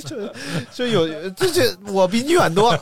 [0.06, 0.34] 就
[0.72, 2.72] 就有这这我比你远多。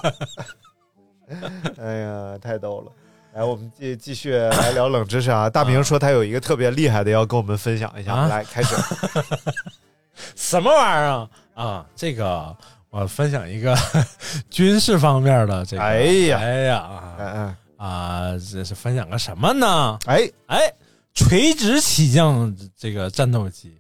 [1.82, 2.92] 哎呀，太逗了！
[3.34, 5.50] 来，我们继继续来聊冷知识啊。
[5.50, 8.76] 大明说他有一个特别厉害的要跟我们分享一下，啊来开始。
[10.36, 11.28] 什么玩意儿啊？
[11.56, 12.56] 啊，这个
[12.90, 13.76] 我分享一个
[14.50, 15.84] 军事方面的这个。
[15.84, 18.32] 哎呀哎呀啊啊！
[18.52, 19.98] 这是分享个什么呢？
[20.06, 20.72] 哎哎，
[21.16, 23.76] 垂直起降这个战斗机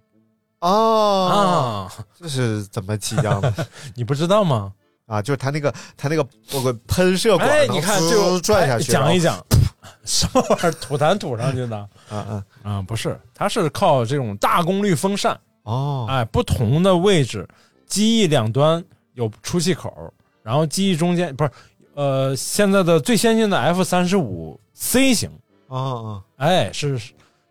[0.61, 3.53] 哦，啊，这是怎么起降的
[3.93, 4.73] 你不知道吗？
[5.05, 5.21] 啊？
[5.21, 9.45] 就是它那个它那个我个喷射管哎，能你看滋就转下去，哎讲一讲
[10.05, 10.71] 什么玩意儿？
[10.71, 12.81] 吐痰吐上去的啊啊啊？
[12.81, 17.47] 不是，它是靠这种大功率风扇，哦，哎，不同的位置，
[17.85, 21.51] 机翼两端有出气口，然后机翼中间不是，
[21.93, 25.29] 呃，现在的最先进的 F 三十五 C 型，
[25.67, 26.99] 啊哦，哎，是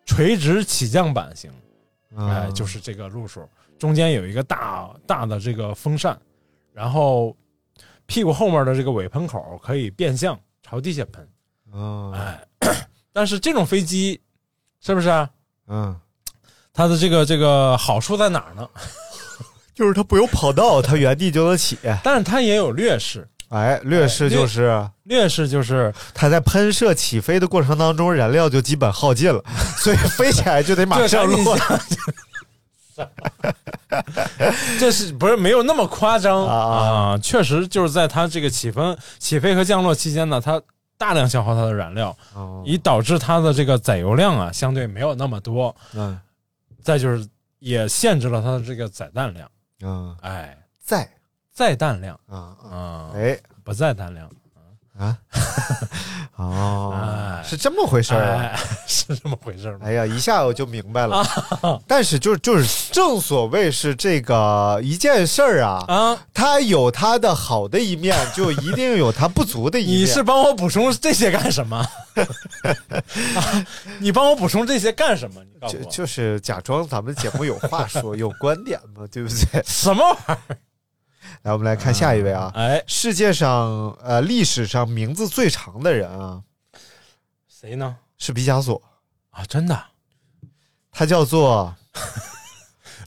[0.05, 1.51] 垂直起降版型，
[2.15, 6.17] 哦哎，就是这个路数，中间有一个大大的这个风扇，
[6.73, 7.35] 然后
[8.05, 11.27] 屁股后面的这个尾喷口可以变向朝地下喷，
[11.71, 12.47] 哦，哎，
[13.11, 14.21] 但是这种飞机
[14.79, 15.29] 是不是啊？
[15.67, 15.99] 嗯，
[16.71, 18.69] 它的这个这个好处在哪儿呢？
[19.73, 21.77] 就是它不用跑道，它原地就能起。
[22.01, 29.43] 但是它也有劣势，哎，劣势就是劣势就是它在喷射起飞的过程当中，燃料就基本耗尽了，
[29.77, 31.57] 所以飞起来就得马上落。
[34.79, 36.55] 这是不是没有那么夸张啊
[37.13, 37.17] 啊？
[37.17, 38.81] 确实就是在它这个起飞、
[39.19, 40.61] 起飞和降落期间呢，它
[40.97, 45.75] 大量消耗它的燃料，哦以导致它的这个载油量啊相对没有那么多。
[45.93, 46.17] 嗯
[46.83, 47.27] 再就是
[47.59, 49.49] 也限制了它的这个载弹量，
[49.81, 50.57] 嗯，哎，
[51.55, 54.29] 在淡量啊啊，啊，哎不在淡量，
[54.99, 55.17] 啊，
[56.35, 58.53] 哦哎，是这么回事儿
[58.85, 59.79] 是这么回事儿？
[59.81, 61.15] 哎呀，一下我就明白了。
[61.61, 69.99] 啊但是就是就是正所谓是这个一件事儿啊，啊，它有它的好的一面， 就一定有它不足的一面。
[70.01, 71.77] 你是帮我补充这些干什么？
[73.35, 73.65] 啊
[73.99, 75.41] 你帮我补充这些干什么？
[75.45, 79.63] 你告诉我，就就是假装咱们节目有话说，有观点嘛，对不对？
[79.65, 80.57] 什么玩意儿？
[81.43, 82.51] 来，我们来看下一位啊。
[82.55, 86.43] 哎，世界上呃历史上名字最长的人啊
[87.47, 87.97] 谁呢？
[88.17, 88.81] 是毕加索，
[89.31, 89.85] 啊，真的，
[90.91, 91.75] 他叫做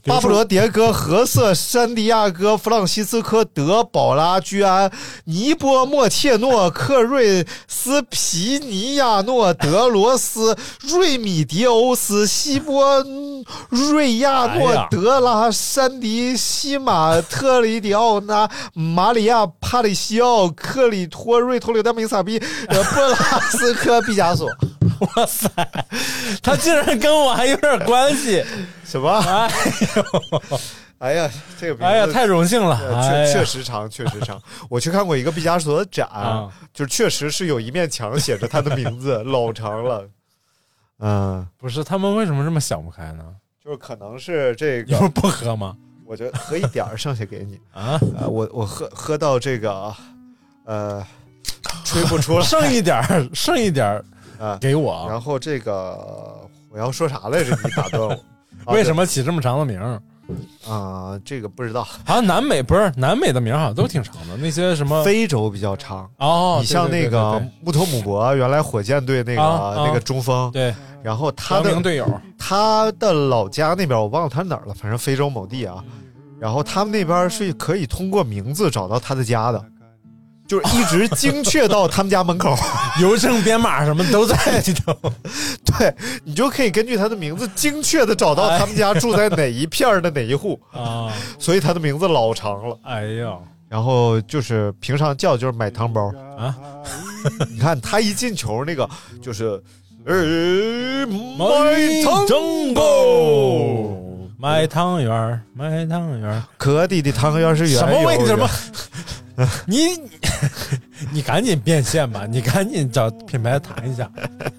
[0.05, 4.89] 巴布罗·迭戈、何塞·山迪亚哥、弗朗西斯科·德保拉居安、
[5.25, 10.57] 尼波·莫切诺、克瑞斯皮尼亚诺、德罗斯、
[10.87, 13.05] 瑞米迪欧斯、西波
[13.69, 24.47] 瑞亚诺、德拉、山迪西马、特里迪奥纳、马里亚·帕里西奥、克里托、瑞托、柳丹、明萨比、呃布拉斯科、毕加索。
[25.15, 25.49] 哇塞，
[26.41, 28.43] 他竟然跟我还有点关系！
[28.85, 29.09] 什么？
[29.17, 29.51] 哎
[29.95, 30.59] 呦，
[30.99, 32.77] 哎呀，这个名字哎呀，太荣幸了！
[33.27, 34.41] 确确实长，确实长。
[34.69, 40.07] 我去看过一个毕加索的展，啊就是确实是有一面墙写着他的名字，老长了。
[40.99, 43.23] 嗯，不是他们为什么这么想不开呢？
[43.63, 45.75] 就是可能是这一会儿个，不喝吗？
[46.05, 47.59] 我觉得喝一点儿，剩下给你。
[47.71, 49.95] 啊，呃，我我喝喝到这个，
[50.65, 51.05] 呃，
[51.85, 54.03] 吹不出来剩一点儿，剩一点儿
[54.39, 54.57] 啊。
[54.61, 55.05] 给我。
[55.09, 57.55] 然后这个我要说啥来着？
[57.63, 58.11] 你打断我。
[58.65, 60.01] 啊为什么起这么长的名儿？
[60.69, 61.19] 啊？
[61.23, 61.83] 这个不知道。
[61.83, 66.07] 好像南美不是南美的名儿好像都挺长的，那些什么非洲比较长。
[66.17, 69.41] 哦，你像那个穆托姆博，原来火箭队那个、
[69.77, 72.05] 那个中锋，对，然后他的队友
[72.37, 75.83] 他的老家那边我忘了他哪儿了，反正非洲某地啊。
[76.39, 79.65] 然后他们那边是可以通过名字找到他的家的，
[80.49, 82.57] 就是一直精确到他们家门口。
[82.99, 84.35] 邮政编码什么都在
[84.65, 84.93] 里头。
[85.77, 92.77] 对你就可以根据他的名字精确的找到他们家住在哪一片的哪一户，啊，所以他的名字老长了。
[92.83, 93.37] 哎呀
[93.69, 96.55] 然后就是平常叫就是买汤包，啊，
[97.53, 98.89] 你看他一进球那个
[99.21, 99.61] 就是，
[100.05, 102.81] 呃，买买汤汤包，
[104.39, 106.43] 买汤圆儿，买汤圆儿。
[106.57, 108.49] 可地的汤圆是圆什么位油的置吗？
[109.65, 109.77] 你
[111.11, 114.09] 你赶紧变现吧，你赶紧找品牌谈一下。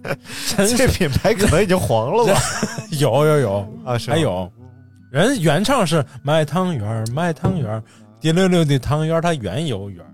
[0.57, 2.41] 真这品牌可能已经黄了吧？
[2.99, 4.51] 有有有啊，是还有
[5.11, 7.83] 人原唱是卖汤圆儿，卖汤圆儿，
[8.21, 10.05] 滴溜溜的汤圆儿，它圆有圆。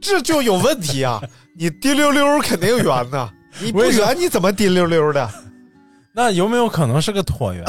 [0.00, 1.22] 这就有问题啊！
[1.58, 3.28] 你滴溜溜肯定圆呐，
[3.60, 5.28] 你不圆你怎么滴溜溜的？
[6.12, 7.62] 那有没有可能是个椭圆？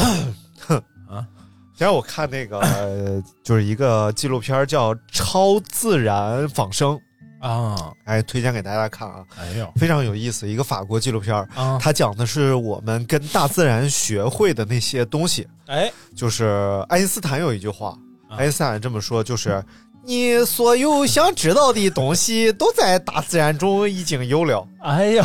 [1.81, 6.95] 前让我看那个，呃就是一个纪录片叫《超自然仿生》，
[7.43, 15.47] 啊，哎，推荐给大家看啊，哎呦，非常有意思，一个法国纪录片啊它讲的是我们跟大自然学会的那些东西。
[15.65, 17.97] 哎，就是爱因斯坦有一句话，
[18.29, 19.63] 啊爱因斯坦这么说，就是
[20.05, 24.67] 你所有想知道的东西都在大自然中已经有了。
[24.83, 25.23] 哎呦，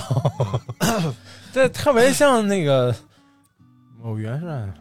[1.53, 2.97] 这特别像那个
[4.03, 4.75] 某原山，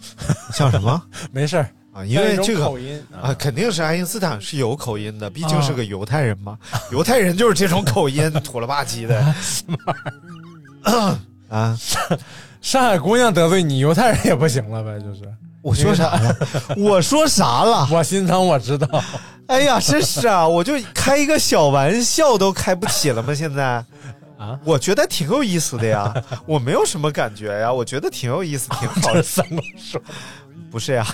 [0.52, 1.00] 像什么
[1.32, 2.04] 没事儿啊？
[2.04, 6.56] 因为这个口音啊，肯定是爱因斯坦是有口音的，毕竟是个犹太人嘛。
[6.92, 9.34] 犹太人就是这种口音，土了吧唧的。
[11.48, 11.76] 啊，
[12.60, 15.22] 上海姑娘得罪你，犹太人也不行了呗，就是。
[15.60, 16.36] 我说啥了？
[16.76, 17.86] 我说啥了？
[17.90, 19.02] 我心疼，我知道。
[19.48, 20.46] 哎呀，真是啊！
[20.46, 23.34] 我就开一个小玩笑都开不起了吗？
[23.34, 23.84] 现在
[24.38, 26.14] 啊，我觉得挺有意思的呀，
[26.46, 29.22] 我没有什么感觉呀，我觉得挺有意思，挺好的。
[29.22, 30.00] 怎么说？
[30.70, 31.06] 不是呀，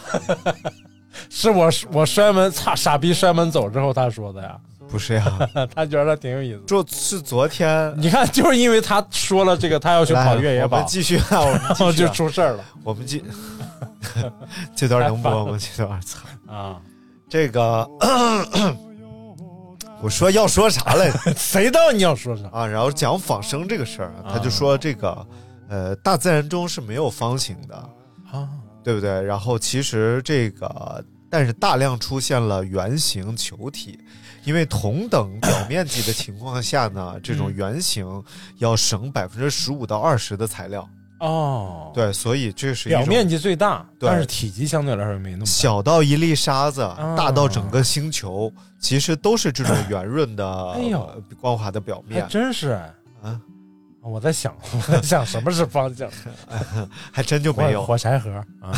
[1.31, 4.57] 是我我摔门，擦傻逼摔门走之后他说的呀。
[4.87, 5.25] 不是呀，
[5.75, 6.61] 他觉得挺有意思。
[6.66, 13.25] 就是昨天，你看，就是因为他说了这个，他要去跑越野跑我们，继续啊，我们然后 就啊出事儿了我们继
[14.77, 15.59] 这段能播吗？
[15.59, 16.77] 这段操，啊！
[17.29, 17.89] 这个
[20.05, 21.19] 我说要说啥来着？
[21.35, 22.47] 谁知道你要说啥？
[22.53, 25.27] 啊，然后讲仿生这个事儿，他就说这个
[25.67, 27.75] 呃，大自然中是没有方形的，
[28.31, 28.47] 啊，
[28.83, 29.23] 对不对？
[29.23, 33.99] 然后其实这个，但是大量出现了圆形球体，
[34.45, 38.23] 因为同等表面积的情况下呢，这种圆形
[38.59, 40.87] 要省百分之十五到二十的材料。
[41.25, 45.47] 哦，对，所以这是一种表面积最大，对但是体积相对来说没那么大。
[45.47, 52.29] 小到一粒沙子，啊大到整个星球，其实都是这种圆润的、哎呦呃光滑的表还面。
[52.29, 53.41] 真是哎啊，
[54.03, 56.11] 我在想，我在想什么是方向？
[57.11, 58.72] 还真就没有火火柴盒啊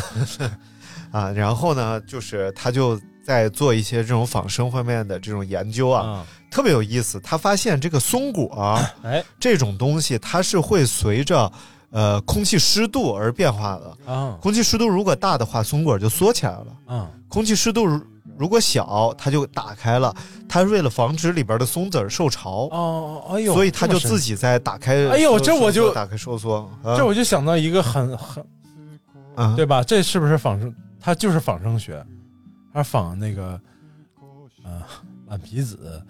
[1.11, 1.30] 啊。
[1.32, 6.26] 然后呢，就是他就在做一些这种仿生方面的这种研究啊，啊！
[6.49, 7.18] 特别有意思。
[7.18, 11.51] 他发现这个松果、啊、哎这种东西，它是会随着
[11.91, 14.12] 呃空气湿度而变化的。
[14.12, 18.01] 啊空气湿度如果大的话，松果就缩起来了；啊空气湿度如
[18.39, 20.14] 如果小，它就打开了。
[20.49, 23.24] 它为了防止里边的松子儿受潮，哦！
[23.30, 25.09] 哎呦，所以它就自己在打开。
[25.09, 26.70] 哎呦这我就打开收缩。
[26.82, 28.45] 啊这我就想到一个很很
[29.34, 29.82] 啊，对吧？
[29.82, 30.72] 这是不是仿生？
[31.01, 32.05] 它就是仿生学，
[32.72, 33.59] 它仿那个
[34.64, 34.82] 呃
[35.28, 36.03] 烂皮子，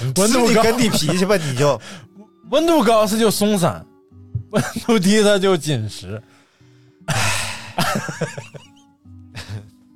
[0.00, 1.80] 温度高吃你跟地皮去吧，你就
[2.50, 3.84] 温度高它就松散，
[4.50, 6.22] 温度低它就紧实。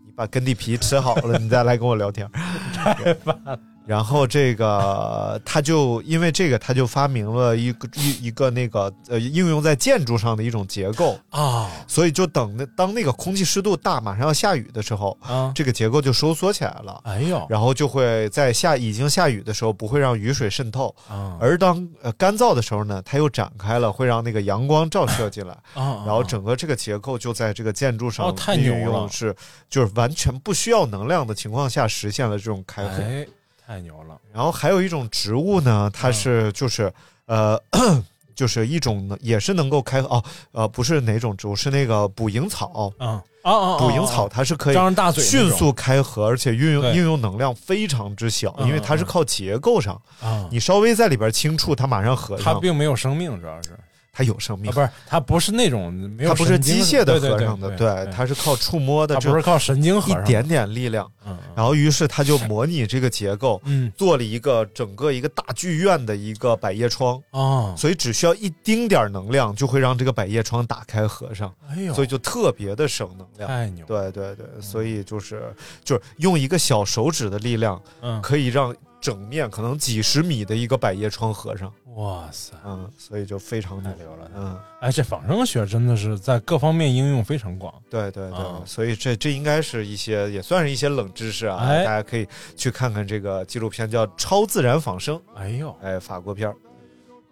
[0.05, 2.29] 你把根地皮吃好了，你再来跟我聊天。
[2.75, 3.59] 太烦了
[3.89, 15.51] 然后这个他就因为这个，他就发明了一个一一个那个呃应用在建筑上的一种结构，啊所以就等那当那个空气湿度大，马上要下雨的时候，啊！
[15.55, 17.01] 这个结构就收缩起来了。
[17.05, 26.05] 哎呦然后就会在下已经下雨的时候，不会让雨水渗透，啊而当呃干燥的时候呢，它又展开了，会让那个阳光照射进来，啊！
[26.05, 29.35] 然后整个这个结构就在这个建筑上哦太牛运用了是
[29.71, 33.03] 就是完全不需要能量的情况下实现了这种开合。
[33.03, 33.27] 哎，
[33.69, 34.19] 太牛了！
[34.33, 36.91] 然后还有一种植物呢，它是就是、
[37.27, 37.61] 呃。
[38.39, 42.93] 就是一种，也是能够开哦，呃，不是哪种植物，是那个捕蝇草。
[43.01, 43.79] 嗯啊啊！
[43.79, 52.61] 捕蝇草它是可以张着大嘴迅速开合，而且运用对应用能量非常之小，嗯因为它是靠结构上，啊，你稍微在里边轻触，它马上合上它。
[52.61, 53.71] 并没有生命，主要是
[54.19, 54.69] 它有生命。
[54.69, 61.09] 啊，，不是它不是那种没有它不是机械的合上的，对，它是靠触摸的，它不是靠神经一点点力量。
[61.25, 63.93] 嗯然后于是他就模拟这个结构，嗯。
[63.97, 73.49] 做了一个整个一个大剧院的一个百叶窗，啊，所以只需要一丁点儿能量就会让这个百叶窗打开合上，哎呦，所以就特别的省能量。
[73.49, 75.53] 太牛，对对对，所以就是
[75.85, 78.75] 就是用一个小手指的力量，嗯，可以让
[79.09, 84.31] 整面可能几十米的一个百叶窗合上，哇塞，嗯，所以就非常牛太，牛了！
[84.37, 87.73] 嗯，哎，这仿生学真的是在各方面应用非常广。
[87.89, 88.61] 对对对，啊。
[88.67, 91.87] 所以这这应该是一些也算是一些冷知识啊，哎。
[91.87, 95.75] 大家可以去看看这个纪录片叫《超自然仿生》，哎呦。
[95.81, 96.55] 哎，法国片儿，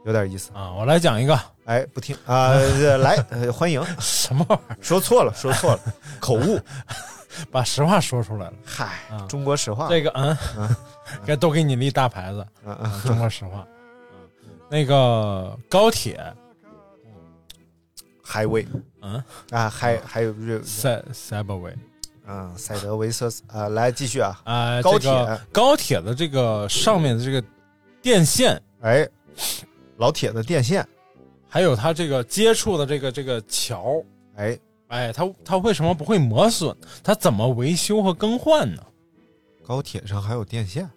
[0.06, 0.50] 有点意思。
[0.54, 1.38] 啊，我来讲一个。
[1.66, 5.80] 哎，不听啊、呃来、呃欢迎， 什么玩意儿，说错了，说错了，
[6.18, 6.58] 口误。
[7.50, 8.54] 把实话说出来了。
[8.64, 9.26] 嗨，啊。
[9.28, 9.88] 中国实话。
[9.88, 10.76] 这个嗯嗯，
[11.26, 13.66] 该都给你立大牌子，嗯啊中国实话。
[14.68, 16.20] 那个高铁
[18.24, 18.66] ，，Highway。
[19.02, 21.72] 嗯，啊，还还有这塞塞伯维
[22.26, 25.40] 啊，赛德维瑟斯啊，来继续啊，啊，高这个铁。
[25.52, 27.40] 高铁的这个上面的这个
[28.02, 29.08] 电线，哎，
[29.98, 30.84] 老铁的电线，
[31.48, 34.02] 还有它这个接触的这个这个桥，
[34.34, 34.58] 哎，
[34.88, 36.74] 哎，它它为什么不会磨损？
[37.02, 38.82] 它怎么维修和更换呢？
[39.66, 40.88] 高铁上还有电线，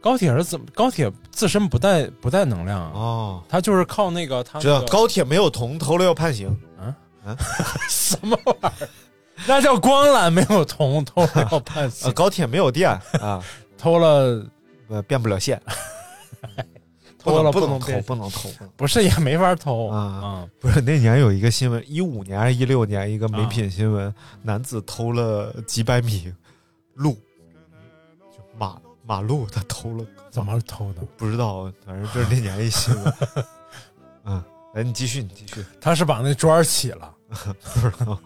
[0.00, 0.66] 高铁是怎么？
[0.74, 6.48] 高铁自身不带不带能量啊，哦，它就是靠那个它、那知道个高铁没有铜，偷了要判刑。
[6.78, 7.36] 啊啊
[7.88, 8.88] 什么玩意儿？
[9.46, 13.42] 那叫光缆没有铜，偷了要判呃，刑，高铁没有电啊，
[13.78, 14.44] 偷了
[14.88, 15.60] 呃，变不了线，
[17.22, 18.50] 偷了不能偷，不能偷。
[18.76, 24.12] 不是也没法偷啊啊不是那年有一个新闻，一五年还是一六年一个啊美品新闻，
[24.42, 26.32] 男子偷了几百米
[26.94, 27.12] 路，
[28.30, 31.02] 就马马路他偷了，怎么偷的？
[31.16, 33.14] 不知道，反正就是那年一新闻。
[34.24, 34.42] 嗯，
[34.74, 37.14] 来你继续，你继续，他是把那砖儿起了，
[37.74, 38.18] 不知道，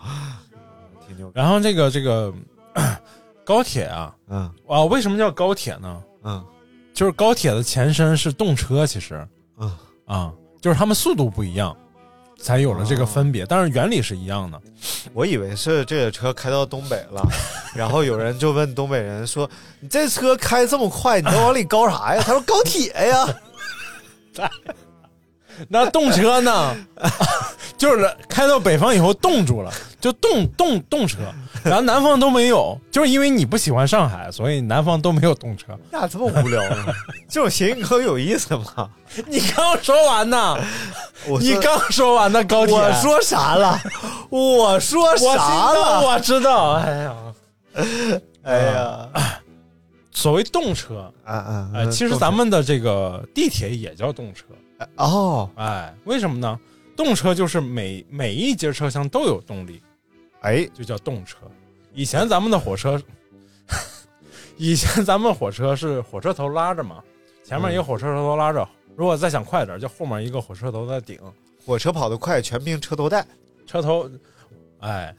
[1.06, 1.30] 挺牛。
[1.34, 2.32] 然后这个这个
[3.44, 6.02] 高铁啊嗯啊，为什么叫高铁呢？
[6.24, 6.44] 嗯
[6.96, 9.28] 就是高铁的前身是动车，其实
[9.58, 9.70] 嗯
[10.06, 10.32] 啊，
[10.62, 11.76] 就是他们速度不一样，
[12.40, 14.58] 才有了这个分别，但是原理是一样的。
[15.12, 17.22] 我以为是这个车开到东北了，
[17.76, 24.48] 然后有人就问东北人说：“你这车开这么快，你都往里高啥呀？”他说：“高铁呀。
[25.68, 26.76] 那动车呢，
[27.76, 29.70] 就是开到北方以后冻住了，
[30.06, 31.18] 就动动动车，
[31.64, 36.86] 然后南方都没有，就是因为你不喜欢上海，所以南方都没有动车。”呀，这么无聊呢？
[37.28, 38.88] 这种谐音梗有意思吗？
[39.26, 40.56] 你刚说完呢，
[41.40, 42.72] 你刚说完呢，高铁。
[42.72, 43.80] 我说啥了？
[44.30, 46.06] 我说啥，了？
[46.06, 46.74] 我知道。
[46.74, 47.16] 哎呀，
[48.44, 49.08] 哎呀，
[50.12, 51.70] 所谓动车，啊啊！
[51.74, 54.44] 哎，其实咱们的这个地铁也叫动车。
[54.98, 56.56] 哦，哎，为什么呢？
[56.96, 59.82] 动车就是每每一节车厢都有动力，
[60.46, 61.38] 哎，就叫动车。
[61.92, 63.02] 以前咱们的火车，
[64.56, 67.02] 以前咱们火车是火车头拉着嘛，
[67.42, 71.18] 前面一个火车头拉着，如果再想快点，就后面一个火车头在顶，
[71.64, 73.26] 火车跑得快，全凭车头带。
[73.66, 74.08] 车头，
[74.78, 75.12] 哎，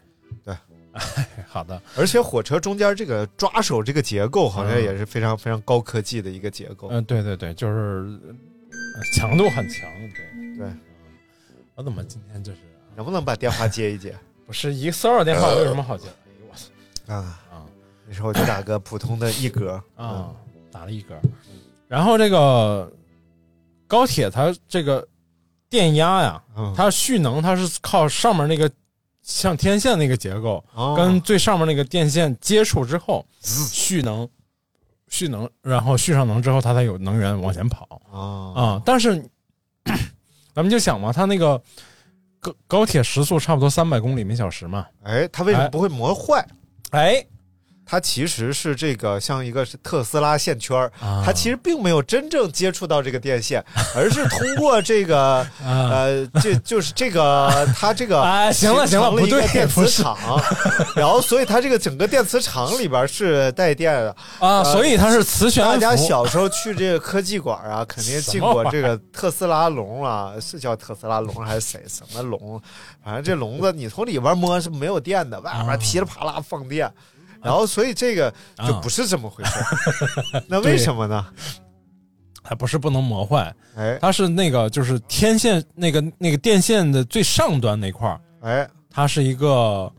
[0.45, 0.55] 对，
[0.93, 6.87] 哎， 好的，而且火车中间这个抓手这个结构，好像也是非常非常高科技的一个结构。
[6.89, 8.17] 嗯，对对对，就是
[8.71, 10.71] 呃强度很强，对对。
[11.75, 12.59] 我怎么今天就是
[12.95, 14.15] 能不能把电话接一接？
[14.47, 16.07] 不是一个骚扰电话有什么好接？
[16.07, 17.65] 哎呦我操啊啊！
[18.07, 20.31] 那时候就打个普通的一格啊，
[20.71, 21.13] 打了一格。
[21.87, 22.91] 然后这个
[23.87, 25.05] 高铁它这个
[25.69, 28.71] 电压呀，嗯它蓄能它是靠上面那个
[29.21, 34.27] 像天线那个结构，哦跟最上面那个电线接触之后蓄能，
[35.09, 38.81] 蓄能，然后蓄上能之后，它才有能源往前跑啊啊。
[38.85, 39.21] 但是
[40.55, 41.61] 咱们就想嘛，它那个
[42.39, 46.45] 高高铁时速差不多三百公里每小时嘛，哎，它为什么不会磨坏？
[46.91, 47.25] 哎，
[47.87, 53.63] 它其实是这个像一个是特斯拉线圈儿啊它其实并没有真正接触到这个电线，
[53.95, 60.17] 而是通过这个 呃，这就是这个 它这个啊行了行了形成一个不对电磁场，
[60.95, 64.09] 然后所以它这个整个电磁场里边是带电的
[64.39, 72.61] 啊呃所以它是磁悬浮大家小时候去这个科技馆啊，肯定进过这个特斯拉龙啊，是叫特斯拉龙还是谁什么龙？
[73.03, 76.91] 反正这笼子你从里边摸是没有电的，外边噼里啪啦放电。
[77.47, 78.33] 然后，所以这个
[78.67, 79.51] 就不是这么回事。
[79.59, 80.43] 儿。
[80.47, 81.25] 那为什么呢？
[82.43, 89.91] 它不是不能磨坏，哎，它是那个就是天线那个那个电线的最上端那块儿，哎，它是一个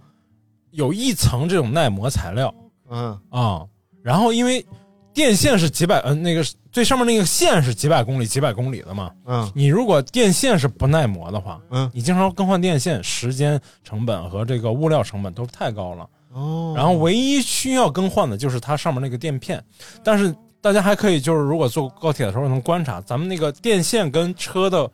[0.70, 2.54] 有一层这种耐磨材料。
[2.88, 3.20] 嗯。
[3.28, 3.66] 啊、
[4.02, 4.64] 然后因为
[5.12, 6.42] 电线是几百呃那个
[6.72, 9.52] 最上面那个线是几百公里几百公里的嘛，嗯。
[9.54, 16.08] 你如果电线是不耐磨的话，嗯，你经常更换电线，时间成本和这个物料成本都太高了。
[16.32, 16.74] 哦。
[16.76, 19.62] 然后唯一需要更换的就是它上面那个垫片，
[20.02, 24.90] 但是大家还可以就是如果坐高铁的时候能观察咱们那个电线跟车的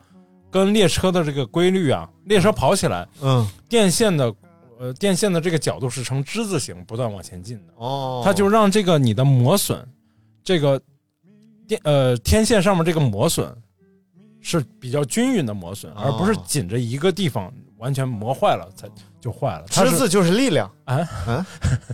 [0.51, 4.33] 跟列车的这个规律啊，列车跑起来，嗯，电线的
[4.79, 9.85] 呃电线的这个角度是呈之字形不断往前进的，哦，它就让这个你的磨损，
[10.43, 10.79] 这个
[11.67, 13.53] 电呃天线上面这个磨损
[14.39, 18.87] 是比较均匀的磨损，而不是紧着一个地方完全磨坏了才
[19.19, 19.65] 就坏了。
[19.69, 20.95] 它之字就是力量啊
[21.27, 21.45] 啊，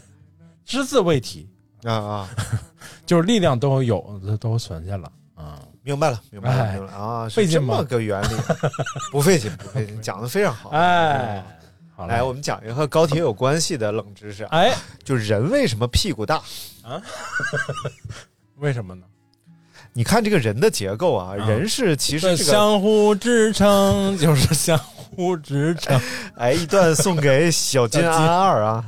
[0.65, 1.49] 只字未提
[1.83, 2.29] 啊啊，
[3.05, 5.59] 就是力量都有都存下了啊。
[5.83, 8.35] 明白了，明白了，哎明白了啊，是费劲吗这么个原理，
[9.11, 10.69] 不费劲，不费劲，讲的非常好。
[10.69, 11.43] 哎，
[11.95, 14.43] 好来，我们讲一个和高铁有关系的冷知识。
[14.45, 14.71] 哎，
[15.03, 16.35] 就人为什么屁股大？
[16.83, 17.01] 啊？
[18.57, 19.03] 为什么呢？
[19.93, 25.00] 你看这个人的结构啊，人是其实这个相互支撑就是相互
[25.37, 25.99] 支撑。
[26.35, 28.85] 哎，一段送给小金 安二啊。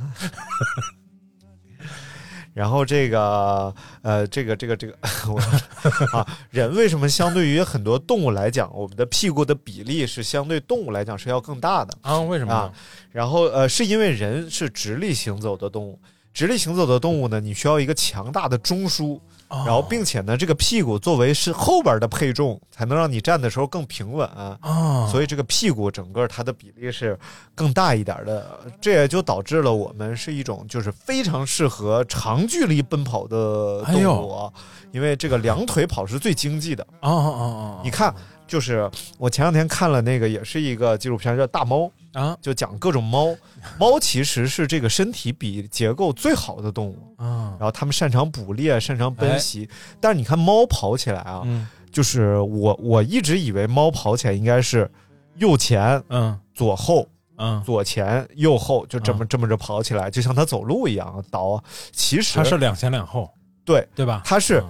[2.52, 4.96] 然后这个呃，这个这个这个
[5.26, 5.40] 我
[6.16, 12.20] 啊，人为什么相对于很多动物来讲，我们的屁股的比例是相对动物来讲是要更大的啊？
[12.20, 12.72] 为什么？
[13.10, 15.98] 然后呃，是因为人是直立行走的动物，
[16.34, 24.28] 直立行走的动物呢，你需要一个强大的中枢，哦然后并且呢，这个屁股作为是后边的配重，才能让你站的时候更平稳。
[24.28, 27.16] 啊，所以这个屁股整个它的比例是
[27.54, 34.52] 更大一点的，这也就导致了我们是一种就是非常适合长距离奔跑的动物啊，
[34.90, 36.84] 因为这个两腿跑是最经济的。
[37.00, 38.12] 哦哦哦，你看，
[38.46, 41.90] 就是我前两天看了那个，也是一个纪录片，叫《大猫》
[42.20, 43.34] 啊，就讲各种猫。
[43.78, 49.68] 猫其实是这个身体比结构最好的动物啊，然后它们擅长捕猎，擅长奔袭。
[50.00, 54.90] 但是你看猫跑起来啊，嗯就是我我一直以为猫跑起来应该是
[55.36, 57.08] 右前，嗯，左后。
[57.36, 61.60] 嗯，左前右后就这么、这么着跑起来，就像它走路一样倒。
[61.90, 63.28] 其实它是两前两后，
[63.64, 64.22] 对对吧？
[64.24, 64.62] 它是、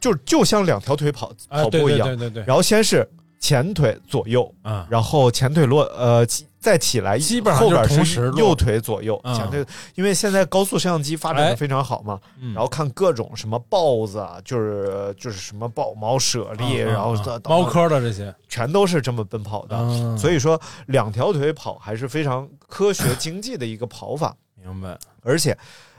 [0.00, 2.44] 就就像两条腿跑、哎跑步一样，对对对。
[2.46, 3.08] 然后先是
[3.40, 12.52] 前腿左右，啊，然后前腿落呃起再起来，基本上后边就同时右腿左右，嗯前腿，因为现在高速摄像机发展的哎非常好嘛，嗯。
[12.52, 20.18] 然后看各种什么豹子啊，就是就是什么豹猫、舍利，嗯然后嗯猫科的这些，全都是这么奔跑的，嗯。
[20.18, 24.98] 所以说两条腿跑还是非常科学经济的一个跑法，明白？
[25.22, 25.56] 而且。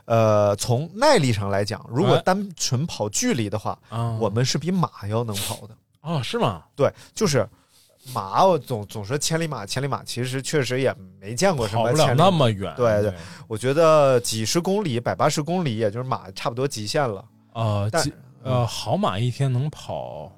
[0.10, 5.78] 呃，从耐力上来讲，如果哎单纯跑距离的话，啊我们是比马要能跑的。
[6.02, 6.64] 哦，是吗？
[6.76, 7.48] 对，就是
[8.12, 10.92] 马，我总总说千里马，千里马其实确实也
[11.22, 12.74] 没见过什跑不了么千里那么远。
[12.76, 13.14] 对对，
[13.48, 17.24] 我觉得几十公里、百八十公里，也就是马差不多极限了。
[17.54, 18.04] 呃，但
[18.42, 20.32] 呃，好马一天能跑，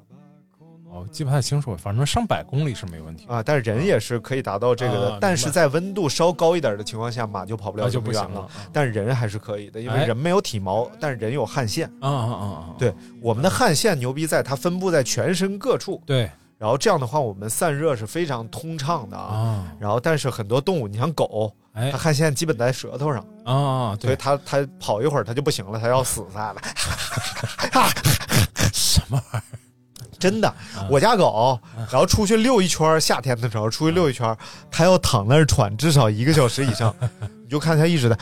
[0.91, 3.41] 哦，记不太清楚，反正上百公里是没问题啊。
[3.41, 11.89] 但是人也是可以达到这个的，啊但是在温度稍高一点的情况下，马就跑不了就不行了啊但是人还是可以的，因为哎人没有体毛，但是人有汗腺。
[12.01, 12.75] 啊啊啊啊！
[12.77, 16.01] 对，我们的汗腺牛逼在它分布在全身各处。
[16.05, 19.33] 对，然后这样的话，我们散热是非常通畅的啊。
[19.33, 23.25] 啊然后，但是很多动物，你像狗，哎它汗腺基本在舌头上。
[23.45, 26.55] 啊，对，所以它它跑一会儿它就不行了，它要死在了。
[28.73, 29.70] 什么玩意儿？
[30.21, 30.53] 真的，
[30.87, 31.59] 我家狗，
[31.91, 34.37] 然后出去遛一圈，夏天的时候出去遛一圈，
[34.69, 36.95] 它要躺那儿喘至少一个小时以上，
[37.43, 38.15] 你就看它一直在，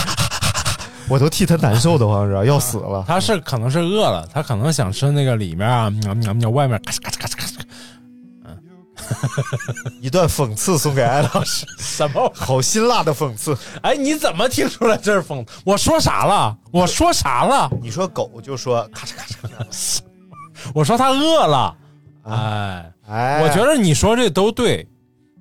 [1.08, 3.02] 我都替它难受的慌是要死了。
[3.08, 7.50] 它是可能是饿了，它可能想吃那个里面啊，喵喵喵，外面咔嚓咔嚓咔嚓咔嚓。
[8.44, 8.58] 嗯
[10.00, 12.32] 一段讽刺送给艾老师， 什么？
[12.34, 13.54] 好辛辣的讽刺！
[13.82, 15.46] 哎，你怎么听出来这是讽？
[15.64, 16.56] 我说啥了？
[16.70, 17.70] 我说啥了？
[17.82, 19.98] 你说狗就说咔嚓咔嚓咔嚓，
[20.72, 21.76] 我说他饿了。
[22.22, 24.86] 哎哎，我觉得你说这都对，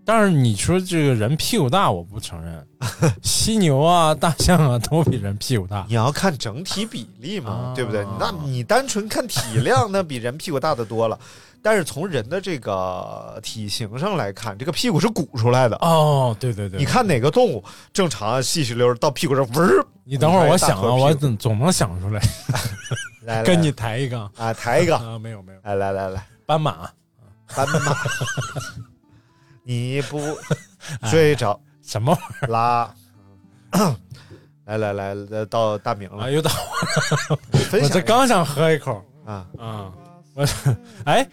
[0.03, 2.67] 但是你说这个人屁股大，我不承认。
[3.23, 5.85] 犀牛啊、大象啊都比人屁股大。
[5.87, 8.05] 你要看整体比例嘛，啊对不对？
[8.19, 11.17] 那你单纯看体量，那比人屁股大的多了。
[11.63, 15.77] 但是从人的这个体型上来看，这个屁股是鼓出来的。
[15.77, 19.85] 哦，对对对，你看哪个动物正常细细溜到屁股这嗡儿？
[20.03, 22.21] 你等会儿我想啊，我总总能想出来，
[23.23, 26.89] 来来跟你抬一个啊，抬一个啊，没有没有，来来来来，斑马，
[27.55, 27.95] 斑马，
[29.63, 30.19] 你不
[31.05, 32.47] 睡着什么玩意儿？
[32.47, 32.95] 啦？
[34.65, 36.25] 来来来，到大明了。
[36.25, 36.51] 啊，，又到
[37.29, 39.01] 我这刚想喝一口。
[39.25, 39.91] 啊，啊，
[40.33, 40.45] 我
[41.05, 41.25] 哎，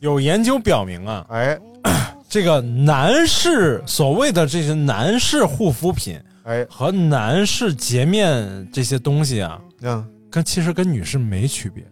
[0.00, 1.58] 有研究表明啊，哎。
[2.30, 11.82] 这个男士所谓的这些男士护肤品哎，和男士洁面这些东西啊，嗯，跟其实跟女士没区别，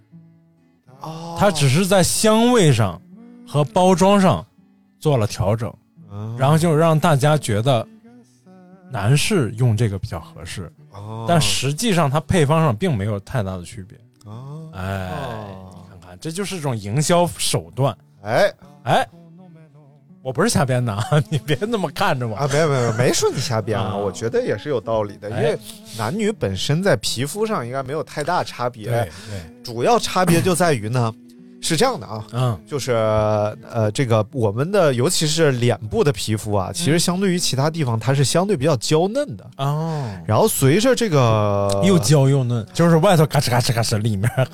[1.01, 3.01] 哦，它只是在香味上
[3.49, 4.45] 和包装上
[5.01, 5.75] 做了调整，
[6.13, 7.87] 嗯然后就让大家觉得
[8.91, 11.25] 男士用这个比较合适，哦。
[11.27, 13.99] 但实际上它配方上并没有太大的区别。
[14.27, 15.11] 哦，哎，
[16.21, 17.97] 这就是一种营销手段。
[18.23, 18.53] 哎。
[18.85, 19.05] 哎，
[20.23, 22.37] 我不是瞎编的啊， 你别那么看着我。
[22.37, 23.97] 啊，没有没有没说你瞎编啊，啊。
[23.97, 25.59] 我觉得也是有道理的，因哎为
[25.99, 31.12] 男女本身在皮肤上应该没有太大差别，对对，主要差别就在于呢，
[31.61, 39.51] 是这样的啊，嗯，就是呃，这个我们的尤其是脸部的皮肤啊，其实相对于其他地方，它是相对比较娇嫩的。
[39.57, 44.31] 哦，然后随着这个又娇又嫩，就是外头嘎吱嘎吱嘎吱，里面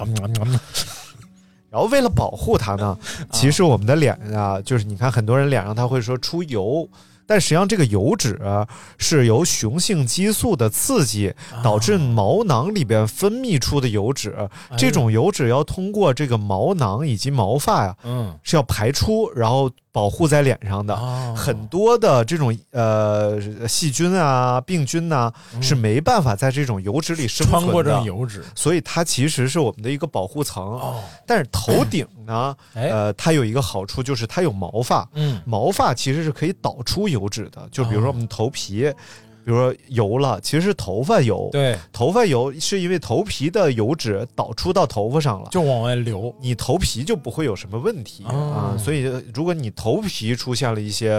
[1.73, 2.99] 然后为了保护它呢，
[3.33, 6.87] 其实我们的脸啊，就是你看很多人脸上他会说出油，
[7.27, 8.69] 但实际上这个油脂啊
[8.99, 11.33] 是由雄性激素的刺激
[11.65, 14.37] 导致毛囊里边分泌出的油脂，
[14.77, 20.95] 这种油脂要通过这个毛囊以及毛发呀、嗯，是要排出，然后保护在脸上的。
[20.95, 27.59] 哦很多的这种呃细菌啊、病菌呐、是没办法在这种油脂里生存的。
[27.59, 30.63] 嗯穿过这种油脂，所以它其实是我们的一个保护层。
[30.63, 37.69] 哦，但是头顶呢， 哎呃，它有一个好处就是它有毛发，嗯，毛发其实是可以导出油脂的。
[37.73, 38.93] 就比如说我们头皮，
[39.45, 41.49] 比如说油了，其实是头发油。
[41.53, 48.79] 对，头发油是因为头皮的油脂导出到头发上了，就往外流，你头皮就不会有什么问题、哦啊。
[48.79, 49.03] 所以
[49.35, 51.13] 如果你头皮出现了一些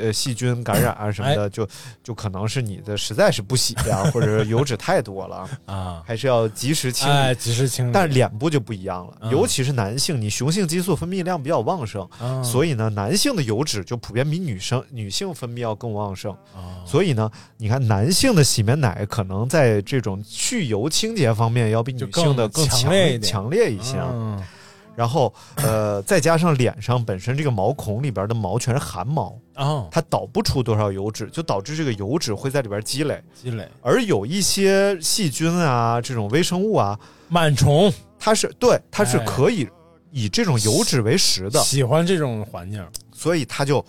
[0.00, 1.68] 呃细菌感染啊什么哎的，就
[2.02, 7.12] 就可能是你的实在是不洗呀、或者是油脂太多了， 啊，还是要及时清理。
[7.12, 7.92] 哎，及时清理。
[7.92, 16.32] 但是脸部就不一样了，嗯尤其是男性，你雄性激素分泌量比较旺盛，啊所以呢，男性的油脂就普遍比女生女性分泌要更旺盛。
[16.54, 17.30] 啊所以呢，
[17.60, 23.98] 你看男性的洗面奶可能在这种去油清洁方面要比女性的更强强烈强烈一些。
[24.00, 24.42] 嗯
[24.96, 33.22] 然后呃，再加上脸上本身这个毛孔里边的毛全是汗毛，哦，它导不出多少油脂，就导致这个油脂会在里边积累。
[33.32, 36.98] 积累而有一些细菌啊，这种微生物啊，
[37.30, 39.66] 螨虫它是对，它是哎可以
[40.10, 43.82] 以这种油脂为食的，喜欢这种环境，所以它就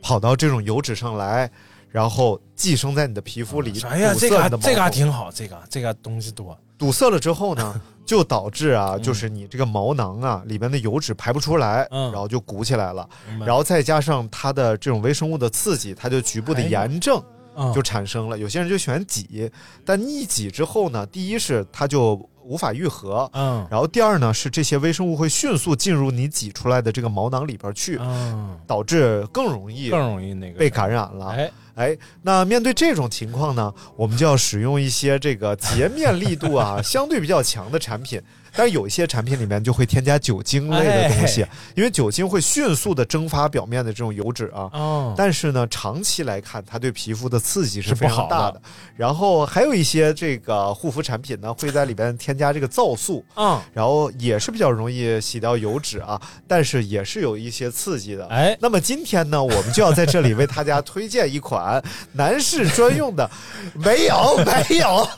[0.00, 1.50] 跑到这种油脂上来，
[1.90, 12.12] 然后寄生在你的皮肤里，哎呀，堵这个还挺好，这个这个东西多，堵塞了之后呢，就导致啊，就是你这个毛囊啊里面的油脂排不出来，嗯。
[12.12, 13.08] 然后就鼓起来了，
[13.44, 17.22] 然后再加上它的这种微生物的刺激，它就局部的炎症。
[17.56, 17.72] 嗯。
[17.72, 19.50] 就产生了，有些人就喜欢挤，
[19.82, 23.66] 但一挤之后呢，第一是它就无法愈合，嗯。
[23.70, 31.28] 然后第二呢是这些微生物会迅速进入你挤出来的这个毛囊里边去，嗯，导致更容易更容易那个被感染了。
[31.28, 38.20] 哎哎，那面对这种情况呢，我们就要使用一些这个洁面力度啊 相对比较强的产品，
[38.56, 44.70] 但是有一些产品里面就会添加酒精类的东西，哎因为酒精会迅速的蒸发表面的这种油脂啊。
[44.72, 48.60] 哦，但是呢，长期来看，它对皮肤的刺激是是非常大的。
[48.96, 58.26] 然后还有一些这个护肤产品呢，会在里边添加这个皂素，嗯，然后也是比较容易洗掉油脂啊，但是也是有一些刺激的。
[58.28, 61.82] 哎，那么今天呢，我们就要在这里为大家推荐一款
[62.12, 63.30] 男士专用的，
[63.74, 65.08] 没 有没有，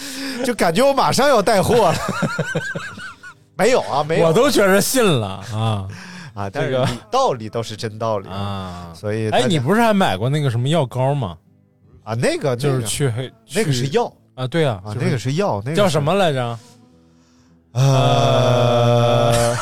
[0.44, 1.98] 就感觉我马上要带货了。
[3.58, 5.88] 没有啊，没有，我都觉着信了啊
[6.34, 8.92] 啊，但是这个理道理都是真道理，啊！
[8.94, 11.38] 所以哎，你不是还买过那个什么药膏吗？
[12.04, 16.02] 啊，那个就是去黑那个是药啊，对啊，啊，那个是药，那个叫什？
[16.02, 16.58] 么来着？
[17.72, 19.56] 呃，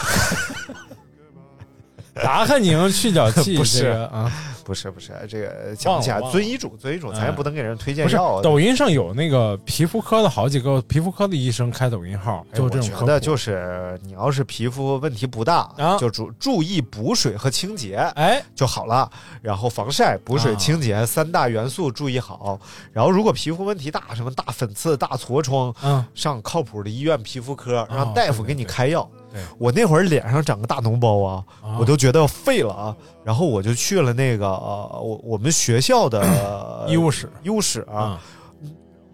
[2.14, 4.30] 达克宁去角剂不是啊，
[4.64, 8.40] 不是不是，这个讲起来遵医嘱，遵医嘱，咱也哎不能给人推荐药。
[8.40, 19.10] 抖音上有那个皮肤科的好几个皮肤科的医生开抖音号，就这种我觉得就是你要是皮肤问题不大，啊就注注意补水和清洁，哎就好了。
[19.42, 22.58] 然后防晒、补水、啊清洁三大元素注意好。
[22.92, 29.08] 然后如果皮肤问题大，什么大粉刺、大痤疮，嗯上靠谱的医院皮肤科，让大夫给你开药。
[29.34, 32.96] 对我那会儿脸上长个大脓包啊，啊我都觉得要废了啊。
[33.24, 36.24] 然后我就去了那个呃，我我们学校的
[36.88, 38.20] 医务室医务室啊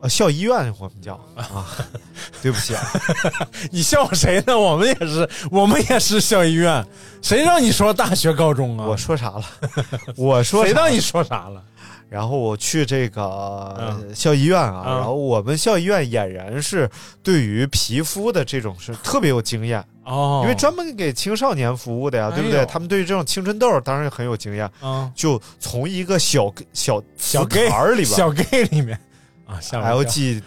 [0.08, 1.66] 校医院我们叫啊，
[2.42, 2.82] 对不起啊。
[3.70, 4.58] 你笑谁呢？
[4.58, 6.84] 我们也是，我们也是校医院，
[7.22, 8.86] 谁让你说大学高中啊？
[8.88, 9.44] 我说啥了？
[10.16, 11.62] 我说谁让你说啥了？
[12.08, 16.90] 然后我去这个校医院啊，嗯然后我们校医院俨然是
[17.22, 22.60] 对于皮肤的这种是特别有经验，哦，因为专门给青少年服务的呀，对不对？
[22.60, 25.10] 哎他们对于这种青春痘当然很有经验，嗯。
[25.14, 28.06] 就从一个小小小坛儿里边。
[28.06, 28.98] 小 gay 里面。
[29.46, 30.12] 啊，吓我一跳。
[30.12, 30.42] LG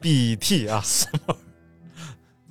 [0.00, 0.82] BT 啊，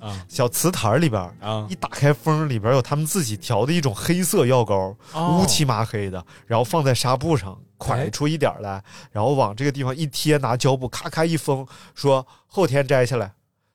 [0.00, 0.24] 啊。
[0.28, 1.66] 小瓷坛儿里边啊。
[1.68, 5.40] 一打开封，里边有他们自己调的一种黑色药膏，哦。
[5.40, 13.32] 乌漆麻黑的，然后放在纱布上，蒯出一点来，然后往这个地方一贴，拿胶布咔咔一封，说后天摘下来，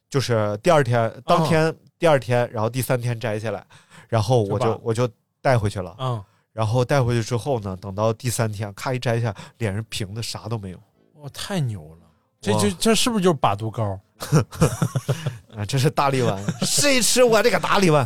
[0.10, 3.66] 就是第二天、当天、第二天，然后第三天摘下来，
[4.10, 5.10] 然后我就就我就
[5.42, 5.96] 带回去了。
[5.98, 10.78] 嗯，然后带回去之后呢，等到第三天，咔一摘下，脸上平的啥都没有
[11.22, 12.08] 哇，太牛了！
[12.42, 13.98] 这哇就这是不是就是把毒膏？
[15.56, 15.64] 啊！
[15.66, 18.06] 这是大力丸，谁吃我这个大力丸？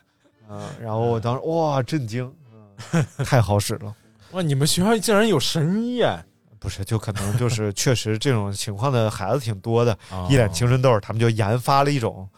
[0.46, 0.68] 啊！
[0.78, 2.30] 然后我当时哇震惊，
[2.92, 3.96] 嗯太好使了。
[4.32, 6.22] 哇，你们学校竟然有神医哎！
[6.58, 12.28] 不是，就可能就是确实这种情况的孩子挺多的，哦一脸青春痘，他们就研发了一种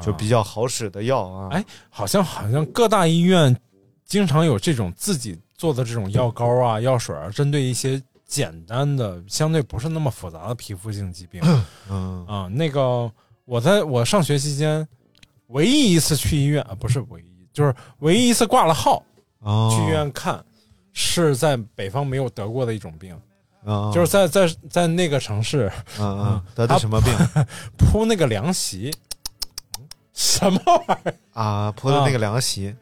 [0.00, 1.48] 就比较好使的药啊。
[1.52, 3.54] 哎，好像好像各大医院
[4.04, 11.40] 经常有这种自己做的这种药膏啊、药水啊，针对一些简单的、相对不是那么复杂的皮肤性疾病。
[11.88, 12.24] 嗯。
[12.26, 13.10] 啊，那个
[13.44, 14.86] 我在我上学期间
[15.48, 19.02] 唯一一次去医院啊，不是唯一，就是唯一一次挂了号、
[19.40, 19.74] 哦。
[19.76, 20.44] 去医院看，
[20.92, 23.14] 是在北方没有得过的一种病，
[23.64, 27.12] 啊就是在在在那个城市嗯嗯 得的什么病？
[27.76, 28.94] 铺那个凉席，
[30.22, 31.14] 什么玩意儿？
[31.32, 31.72] 啊？
[31.72, 32.74] 铺的那个凉席，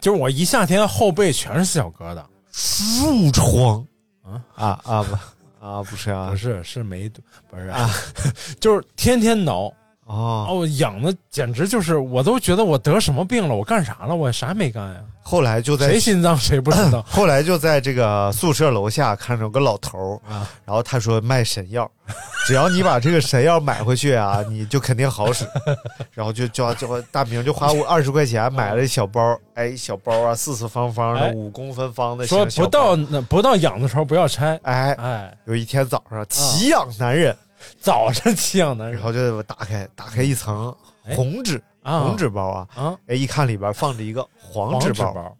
[0.00, 3.86] 就是我一夏天后背全是小疙瘩，褥疮。
[4.24, 4.42] 啊？
[4.56, 7.88] 啊啊不啊，不是啊，不是是没毒，不是啊，
[8.58, 9.72] 就是天天挠。
[10.04, 13.54] 哦哦，痒的简直就是，我都觉得我得什么病了？
[13.54, 14.14] 我干啥了？
[14.14, 14.96] 我啥也没干呀。
[15.24, 17.00] 后来就在谁心脏谁不知道。
[17.08, 21.88] 后来就在这个宿舍楼下看着有个老头儿啊，然后他说卖神药，
[22.44, 25.46] 只要你把这个神药买回去啊，你就肯定好使。
[26.10, 34.58] 然后就叫叫大明就花我二十块钱买了一小包，哎，小包啊，四四方方的，哎五公分方的，说不到那不到痒的时候不要拆。
[34.64, 37.34] 哎哎，有一天早上奇痒难忍，
[37.80, 40.74] 早上奇痒难忍，然后就打开打开一层
[41.14, 42.00] 红纸啊。
[42.00, 45.36] 红纸包啊，啊，哎，一看里边放着一个黄纸包，包，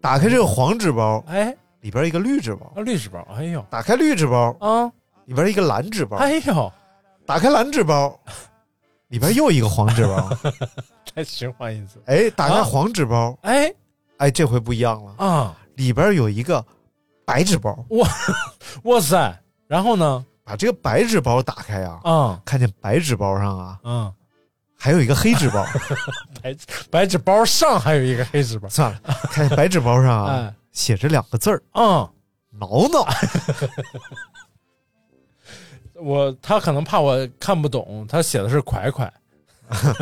[0.00, 3.64] 打开这个黄纸包，哎，里边一个绿纸包，啊，绿纸包，哎呦。
[3.70, 4.90] 打开绿纸包，啊，
[5.26, 6.72] 里边一个蓝纸包，哎呦，
[7.26, 8.18] 打开蓝纸包，
[9.08, 10.30] 里边又一个黄纸包，
[11.14, 13.72] 再循环一次，哎，打开啊黄纸包，哎。
[14.18, 16.64] 哎，这回不一样了，啊，里边有一个
[17.24, 18.08] 白纸包，哇
[18.82, 19.32] 哇塞，
[19.68, 20.26] 然后呢？
[20.48, 24.12] 把这个白纸包打开啊，啊看见白纸包上啊嗯，
[24.78, 25.62] 还有一个黑纸包，
[26.42, 26.56] 白
[26.90, 28.98] 白纸包上还有一个黑纸包，算了，
[29.30, 32.08] 看见白纸包上啊哎写着两个字儿啊
[32.58, 33.06] ，“挠挠
[36.00, 39.12] 我他可能怕我看不懂，他写的是快快，”，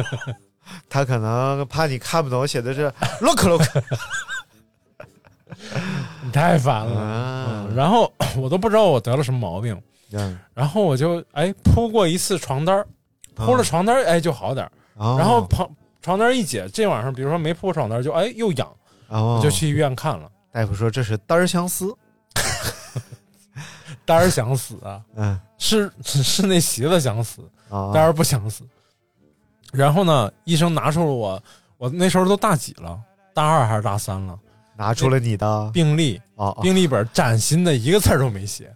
[0.89, 3.63] 他可能怕你看不懂，写的是 “look look”，
[6.23, 7.01] 你太烦了。
[7.01, 7.47] 啊。
[7.69, 9.77] 嗯然后 我都不知道我得了什么毛病，
[10.13, 12.87] 嗯，然后我就哎铺过一次床单儿
[13.35, 15.69] 铺了床单儿哎就好点然后床
[16.01, 18.69] 床单一解，这晚上比如说没铺床单就哎又痒，
[19.09, 19.37] 哦。
[19.37, 21.95] 我就去医院看了，大夫说这是单儿相思，
[24.05, 25.39] 单儿想死啊，嗯。
[25.59, 28.63] 是是 是那席子想死，啊，单儿不想死。
[29.73, 31.43] 然后呢，医生拿出了我，
[31.77, 32.99] 我那时候都大几了，
[33.35, 34.39] 大二还是大三了，
[34.77, 35.71] 拿出了你的。
[35.73, 36.21] 病历
[36.63, 38.73] 病历本崭新的一个字儿都没写，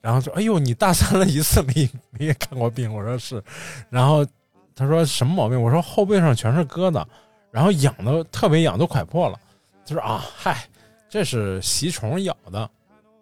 [0.00, 3.42] 然后说：“哎呦，你大三了一次没没看过病？”我说是，
[3.88, 4.26] 然后
[4.74, 5.60] 他说什么毛病？
[5.60, 7.04] 我说后背上全是疙瘩，
[7.50, 9.38] 然后痒的特别痒，都快破了。
[9.86, 10.64] 他说啊，嗨，
[11.08, 12.70] 这是吸虫咬的，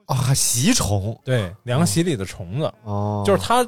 [0.07, 3.67] 啊吸虫对，凉席里的虫子，哦，就是他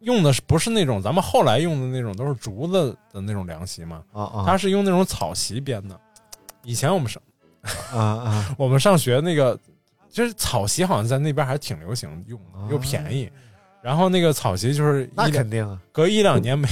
[0.00, 4.02] 用的是不是那种咱们后来用的那种都是竹子的那种凉席嘛？
[4.12, 5.98] 啊啊，他是用那种草席编的。
[6.64, 7.22] 以前我们上
[7.92, 9.58] 啊啊 我们上学那个，
[10.10, 13.30] 就是草席好像在那边还挺流行用的，又便宜。
[13.82, 16.68] 然后那个草席就是那一肯定啊，隔一两年没，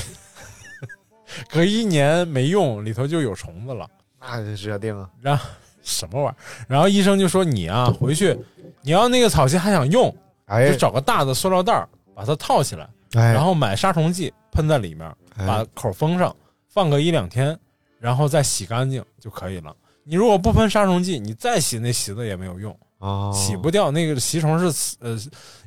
[1.48, 3.88] 隔一年没用，里头就有虫子了。
[4.20, 5.48] 那就要定啊，然后
[5.82, 6.66] 什么玩意儿？
[6.68, 8.38] 然后医生就说你啊， 回去
[8.82, 10.14] 你要那个草席还想用，
[10.46, 16.34] 哎就找个大的塑料袋儿把它套起来，哎，然后买杀虫剂喷在里面，哎把口封上，
[16.68, 17.58] 放个一两天，
[18.00, 19.74] 然后再洗干净就可以了。
[20.04, 23.90] 你如果不喷杀虫剂，你再洗那席子也没有用，哦，洗不掉。
[23.90, 25.18] 那个吸虫是呃，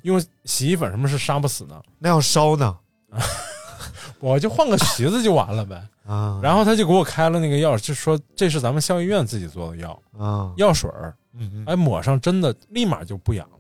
[0.04, 1.82] 用洗衣粉什么是杀不死的。
[2.00, 2.78] 那要烧呢
[4.20, 5.82] 我就换个席子就完了呗。
[6.06, 13.58] 啊，然后他就给我开了那个药，就说这是咱们校医院自己做的药，啊，药水儿，嗯嗯，哎，抹上真的立马就不痒了。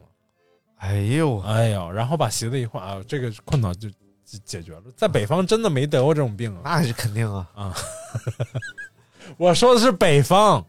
[0.77, 3.87] 哎呦，哎呦，然后把席子一换啊，这个困扰就
[4.25, 4.81] 解解决了。
[4.97, 6.61] 在北方真的没得过这种病啊。
[6.63, 7.75] 那是肯定啊啊，
[9.37, 10.65] 我说的是北方，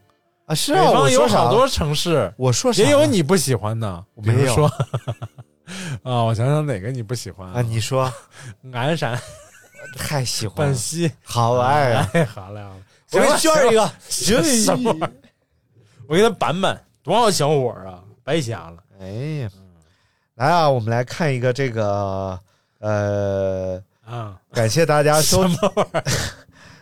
[0.53, 4.67] 啊是啊，我北方有好多城市，我说啥也有你不喜欢的，比没有如说
[6.03, 7.61] 啊，我想想哪个你不喜欢啊？
[7.61, 8.11] 你说
[8.71, 9.19] 鞍山、
[9.97, 12.09] 太喜欢了，本溪， 好爱呀！
[12.13, 12.75] 哎，好嘞，好嘞
[13.13, 15.11] 我给炫一个，行了什么玩意儿？
[16.07, 18.77] 我给他板板，多少小伙啊，白瞎了。
[18.99, 19.07] 哎
[19.41, 19.49] 呀，
[20.35, 22.39] 来啊，我们来看一个这个
[22.79, 26.03] 呃，啊，感谢大家收什，么玩意儿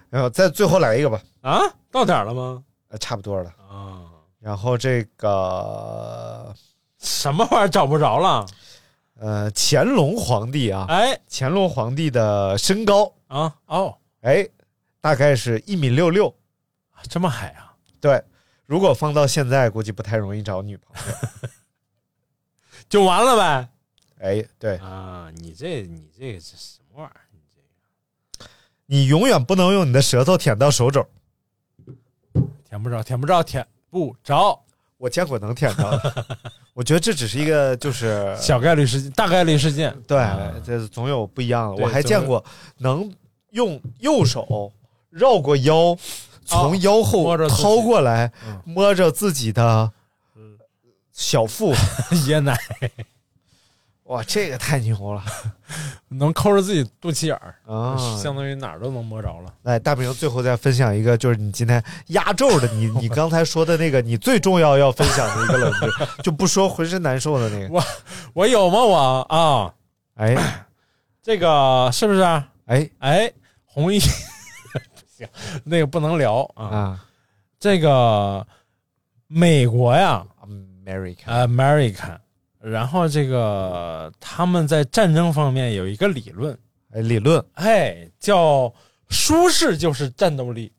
[0.09, 1.61] 然后再最后来一个吧，啊？
[1.89, 2.61] 到点儿了吗？
[2.91, 3.49] 呃，差不多了。
[3.69, 4.03] 啊，
[4.39, 6.53] 然后这个
[6.99, 8.45] 什么玩意儿找不着了？
[9.15, 14.47] 呃，乾隆皇帝啊，哎乾隆皇帝的身高，啊哦，哎，
[14.99, 16.33] 大概是一米六六。
[17.09, 17.73] 这么矮啊？
[17.99, 18.23] 对，
[18.65, 21.49] 如果放到现在，估计不太容易找女朋友。
[22.89, 23.69] 就完了呗？
[24.19, 27.21] 哎，对啊，你这你这个是什么玩意儿？
[27.31, 28.49] 你这个
[28.87, 31.07] 你永远不能用你的舌头舔到手肘。
[32.71, 34.57] 舔不着，舔不着，舔不着，
[34.97, 36.25] 我见过能舔到的，
[36.73, 39.93] 我觉得这只是一个就是小概率事件，大概率事件。
[40.07, 41.83] 对啊，这总有不一样的。
[41.83, 42.41] 我还见过
[42.77, 43.13] 能
[43.49, 44.71] 用右手
[45.09, 45.97] 绕过腰，
[46.45, 49.91] 从腰后掏过来，嗯摸着自己的
[51.11, 51.73] 小腹。
[52.25, 52.57] 椰奶，
[54.11, 55.23] 哇，这个太牛了！
[56.09, 59.53] 能抠着自己肚脐眼儿啊相当于哪儿都能摸着了。
[59.63, 67.73] 来，大明最后再分享一个，就是你今天压轴的，你 你刚才说的那个，你最重要要分享的一个冷知识，就不说浑身难受的那个。
[67.73, 67.81] 我
[68.33, 68.83] 我有吗？
[68.83, 69.73] 我啊，
[70.15, 70.65] 哎
[71.23, 72.21] 这个是不是？
[72.65, 73.31] 哎哎，
[73.63, 73.97] 红衣
[74.73, 74.79] 不
[75.15, 75.25] 行，
[75.63, 76.65] 那个不能聊啊。
[76.65, 77.05] 啊
[77.57, 78.45] 这个
[79.27, 82.17] 美国呀，America，，America，
[82.61, 86.57] 然后这个他们在战争方面有一个理论，
[86.91, 88.71] 哎，理论哎，叫
[89.09, 90.71] 舒适就是战斗力，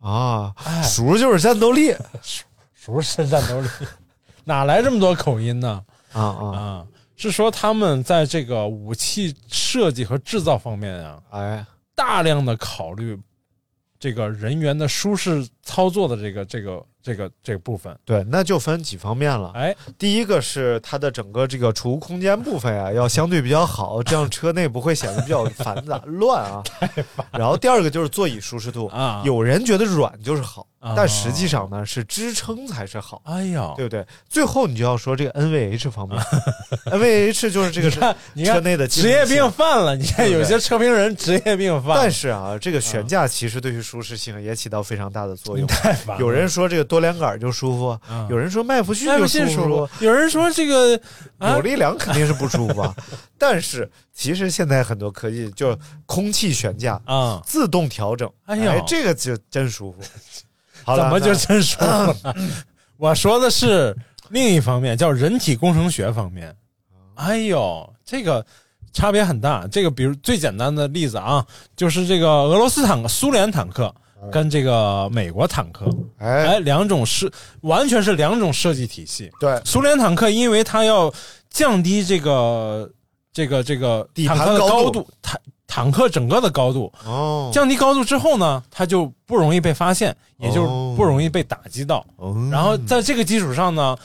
[0.00, 1.94] 啊，哎，熟就是战斗力
[2.74, 3.68] 熟是战斗力，
[4.44, 5.84] 哪来这么多口音呢？
[6.12, 11.64] 啊啊，啊，是说他们在这个武器设计和制造方面啊，哎
[11.94, 13.16] 大量的考虑
[14.00, 17.96] 这个人员的舒适操作的这个这个这个这个部分。
[18.04, 19.50] 对，那就分几方面了。
[19.54, 26.62] 哎，第一个是它的整个这个储物空间部分啊、要相对比较好，这样车内不会显得比较繁杂 乱啊。
[27.32, 33.22] 然后第二个就是座椅舒适度啊有人觉得软就是好，啊但实际上呢是支撑才是好。
[33.24, 34.04] 哎呀，对不对？
[34.28, 36.18] 最后你就要说这个 NVH 方面，
[36.90, 38.14] NVH 就是这个车，
[38.44, 39.94] 车内的职业病犯了。
[39.94, 45.66] 你看有些车评人职业病犯，但是啊，这个悬架其实对于舒适性也起到非常大的作用。
[45.66, 46.20] 太烦了。
[46.20, 51.00] 有人说这个多连杆就舒服，啊有人说麦弗逊就舒舒服服，，有人说这个
[51.38, 52.94] 啊有力梁肯定是不舒服啊。
[53.38, 59.98] 但是其实现在很多科技就空气悬架啊，自动调整，哎呀这个就真舒服。
[60.84, 62.36] 好怎么就那真舒服了？
[62.98, 63.96] 我说的是
[64.30, 66.54] 另一方面，叫人体工程学方面。
[67.14, 68.44] 哎呦，这个
[68.92, 69.66] 差别很大。
[69.66, 71.44] 这个比如最简单的例子啊，
[71.76, 73.94] 就是这个俄罗斯坦克、苏联坦克
[74.30, 75.86] 跟这个美国坦克，
[76.18, 77.30] 哎哎，两种是
[77.62, 79.30] 完全是两种设计体系。
[79.40, 81.12] 对苏联坦克，因为它要
[81.50, 82.88] 降低这个
[83.32, 85.08] 这个这个底坦克的高度高度，
[85.72, 92.04] 坦坦克整个的高度，哦，降低高度之后呢，它就不容易被发现，也就是不容易被打击到。
[92.16, 92.36] 哦。
[92.52, 93.96] 然后在这个基础上呢，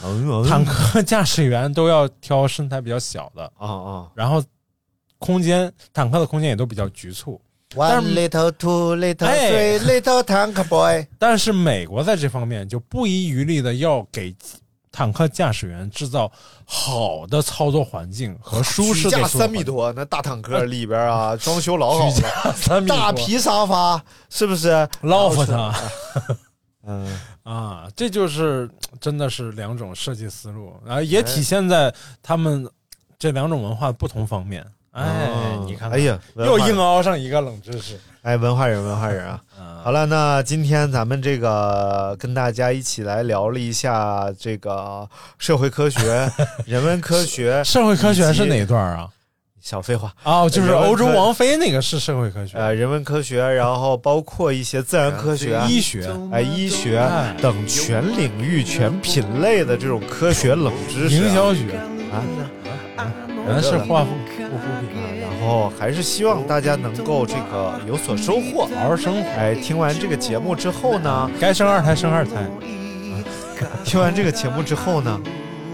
[0.48, 4.42] 坦克驾驶员都要挑身材比较小的，啊啊然后
[5.20, 7.40] 空间坦克的空间也都比较局促。
[7.76, 9.52] ，One little two little 哎。
[9.52, 14.34] three little tank boy， 但是美国在这方面就不遗余力的要给
[14.98, 16.32] 坦克驾驶员制造
[16.66, 24.72] 好的操作环境和舒适的三米多，那大坦克里边啊， 装修老好举了，三米大皮沙发是不是
[25.04, 25.72] ？loft
[26.84, 28.68] 嗯，啊，这就是
[29.00, 31.04] 真的是两种设计思路，然后哎。
[31.04, 31.94] 也体现在
[32.24, 32.68] 他们
[33.20, 34.66] 这两种文化不同方面。
[34.98, 38.00] 哎，哦你看，哎呀，又硬凹上一个冷知识。
[38.24, 39.40] 哎，文化人，文化人啊！
[39.84, 46.30] 好了，那今天咱们这个跟大家一起来聊了一下这个社会科学、
[46.66, 49.08] 人文科学、社会科学是哪以及段啊？
[49.62, 50.12] 小废话。
[50.24, 56.10] 哦，就是欧洲王妃那个是社会科学，呃，人文科学，然后包括一些自然科学、医学。
[56.32, 57.36] 哎，医学哎。
[57.42, 61.62] 等全领域、全品类的这种科学冷知识啊、营销学。
[62.12, 62.24] 啊，
[63.46, 64.04] 原来是画
[64.50, 69.30] 护护肤品，然后还是希望大家能够这个有所收获，好好生活。
[69.38, 72.32] 哎，听完这个节目之后呢，该生二胎生二胎，
[73.84, 75.20] 听完这个节目之后呢，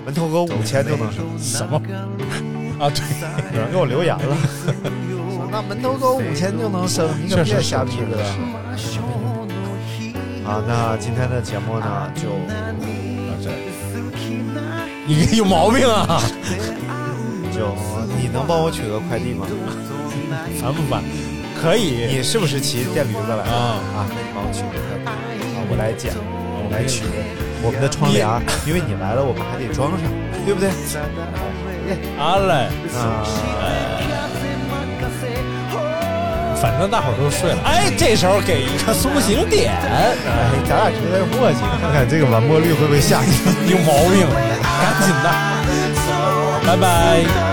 [0.05, 1.23] 门头沟 五千就能生。
[1.39, 1.77] 什么
[2.79, 2.89] 啊？
[2.89, 8.17] 对，有人给我留言了，说那门头沟五千就能生，你可别瞎逼了。
[10.43, 12.29] 好，那今天的节目呢，就
[13.29, 13.55] 到这里。
[15.05, 16.21] 你有毛病啊！
[17.53, 17.75] 就
[18.19, 19.45] 你能帮我取个快递吗？
[20.59, 21.03] 烦不烦？
[21.61, 24.05] 可以，你是不是骑电驴子来的啊啊？
[24.09, 24.75] 那你帮我取个
[25.05, 27.03] 快递啊，我来捡，我来取
[27.61, 28.27] 我们的窗帘，
[28.67, 30.01] 因为你来了，我们还得装上，
[30.45, 30.69] 对不对？
[32.17, 33.23] 好嘞，啊，
[36.59, 37.59] 反正大伙儿都睡了。
[37.63, 40.15] 哎，这时候给一个苏醒点，哎，
[40.67, 43.31] 咱俩之间磨叽，看看这个完播率会不会下去。
[43.71, 44.27] 有毛病，
[44.63, 45.27] 赶紧的，
[46.65, 47.52] 拜拜。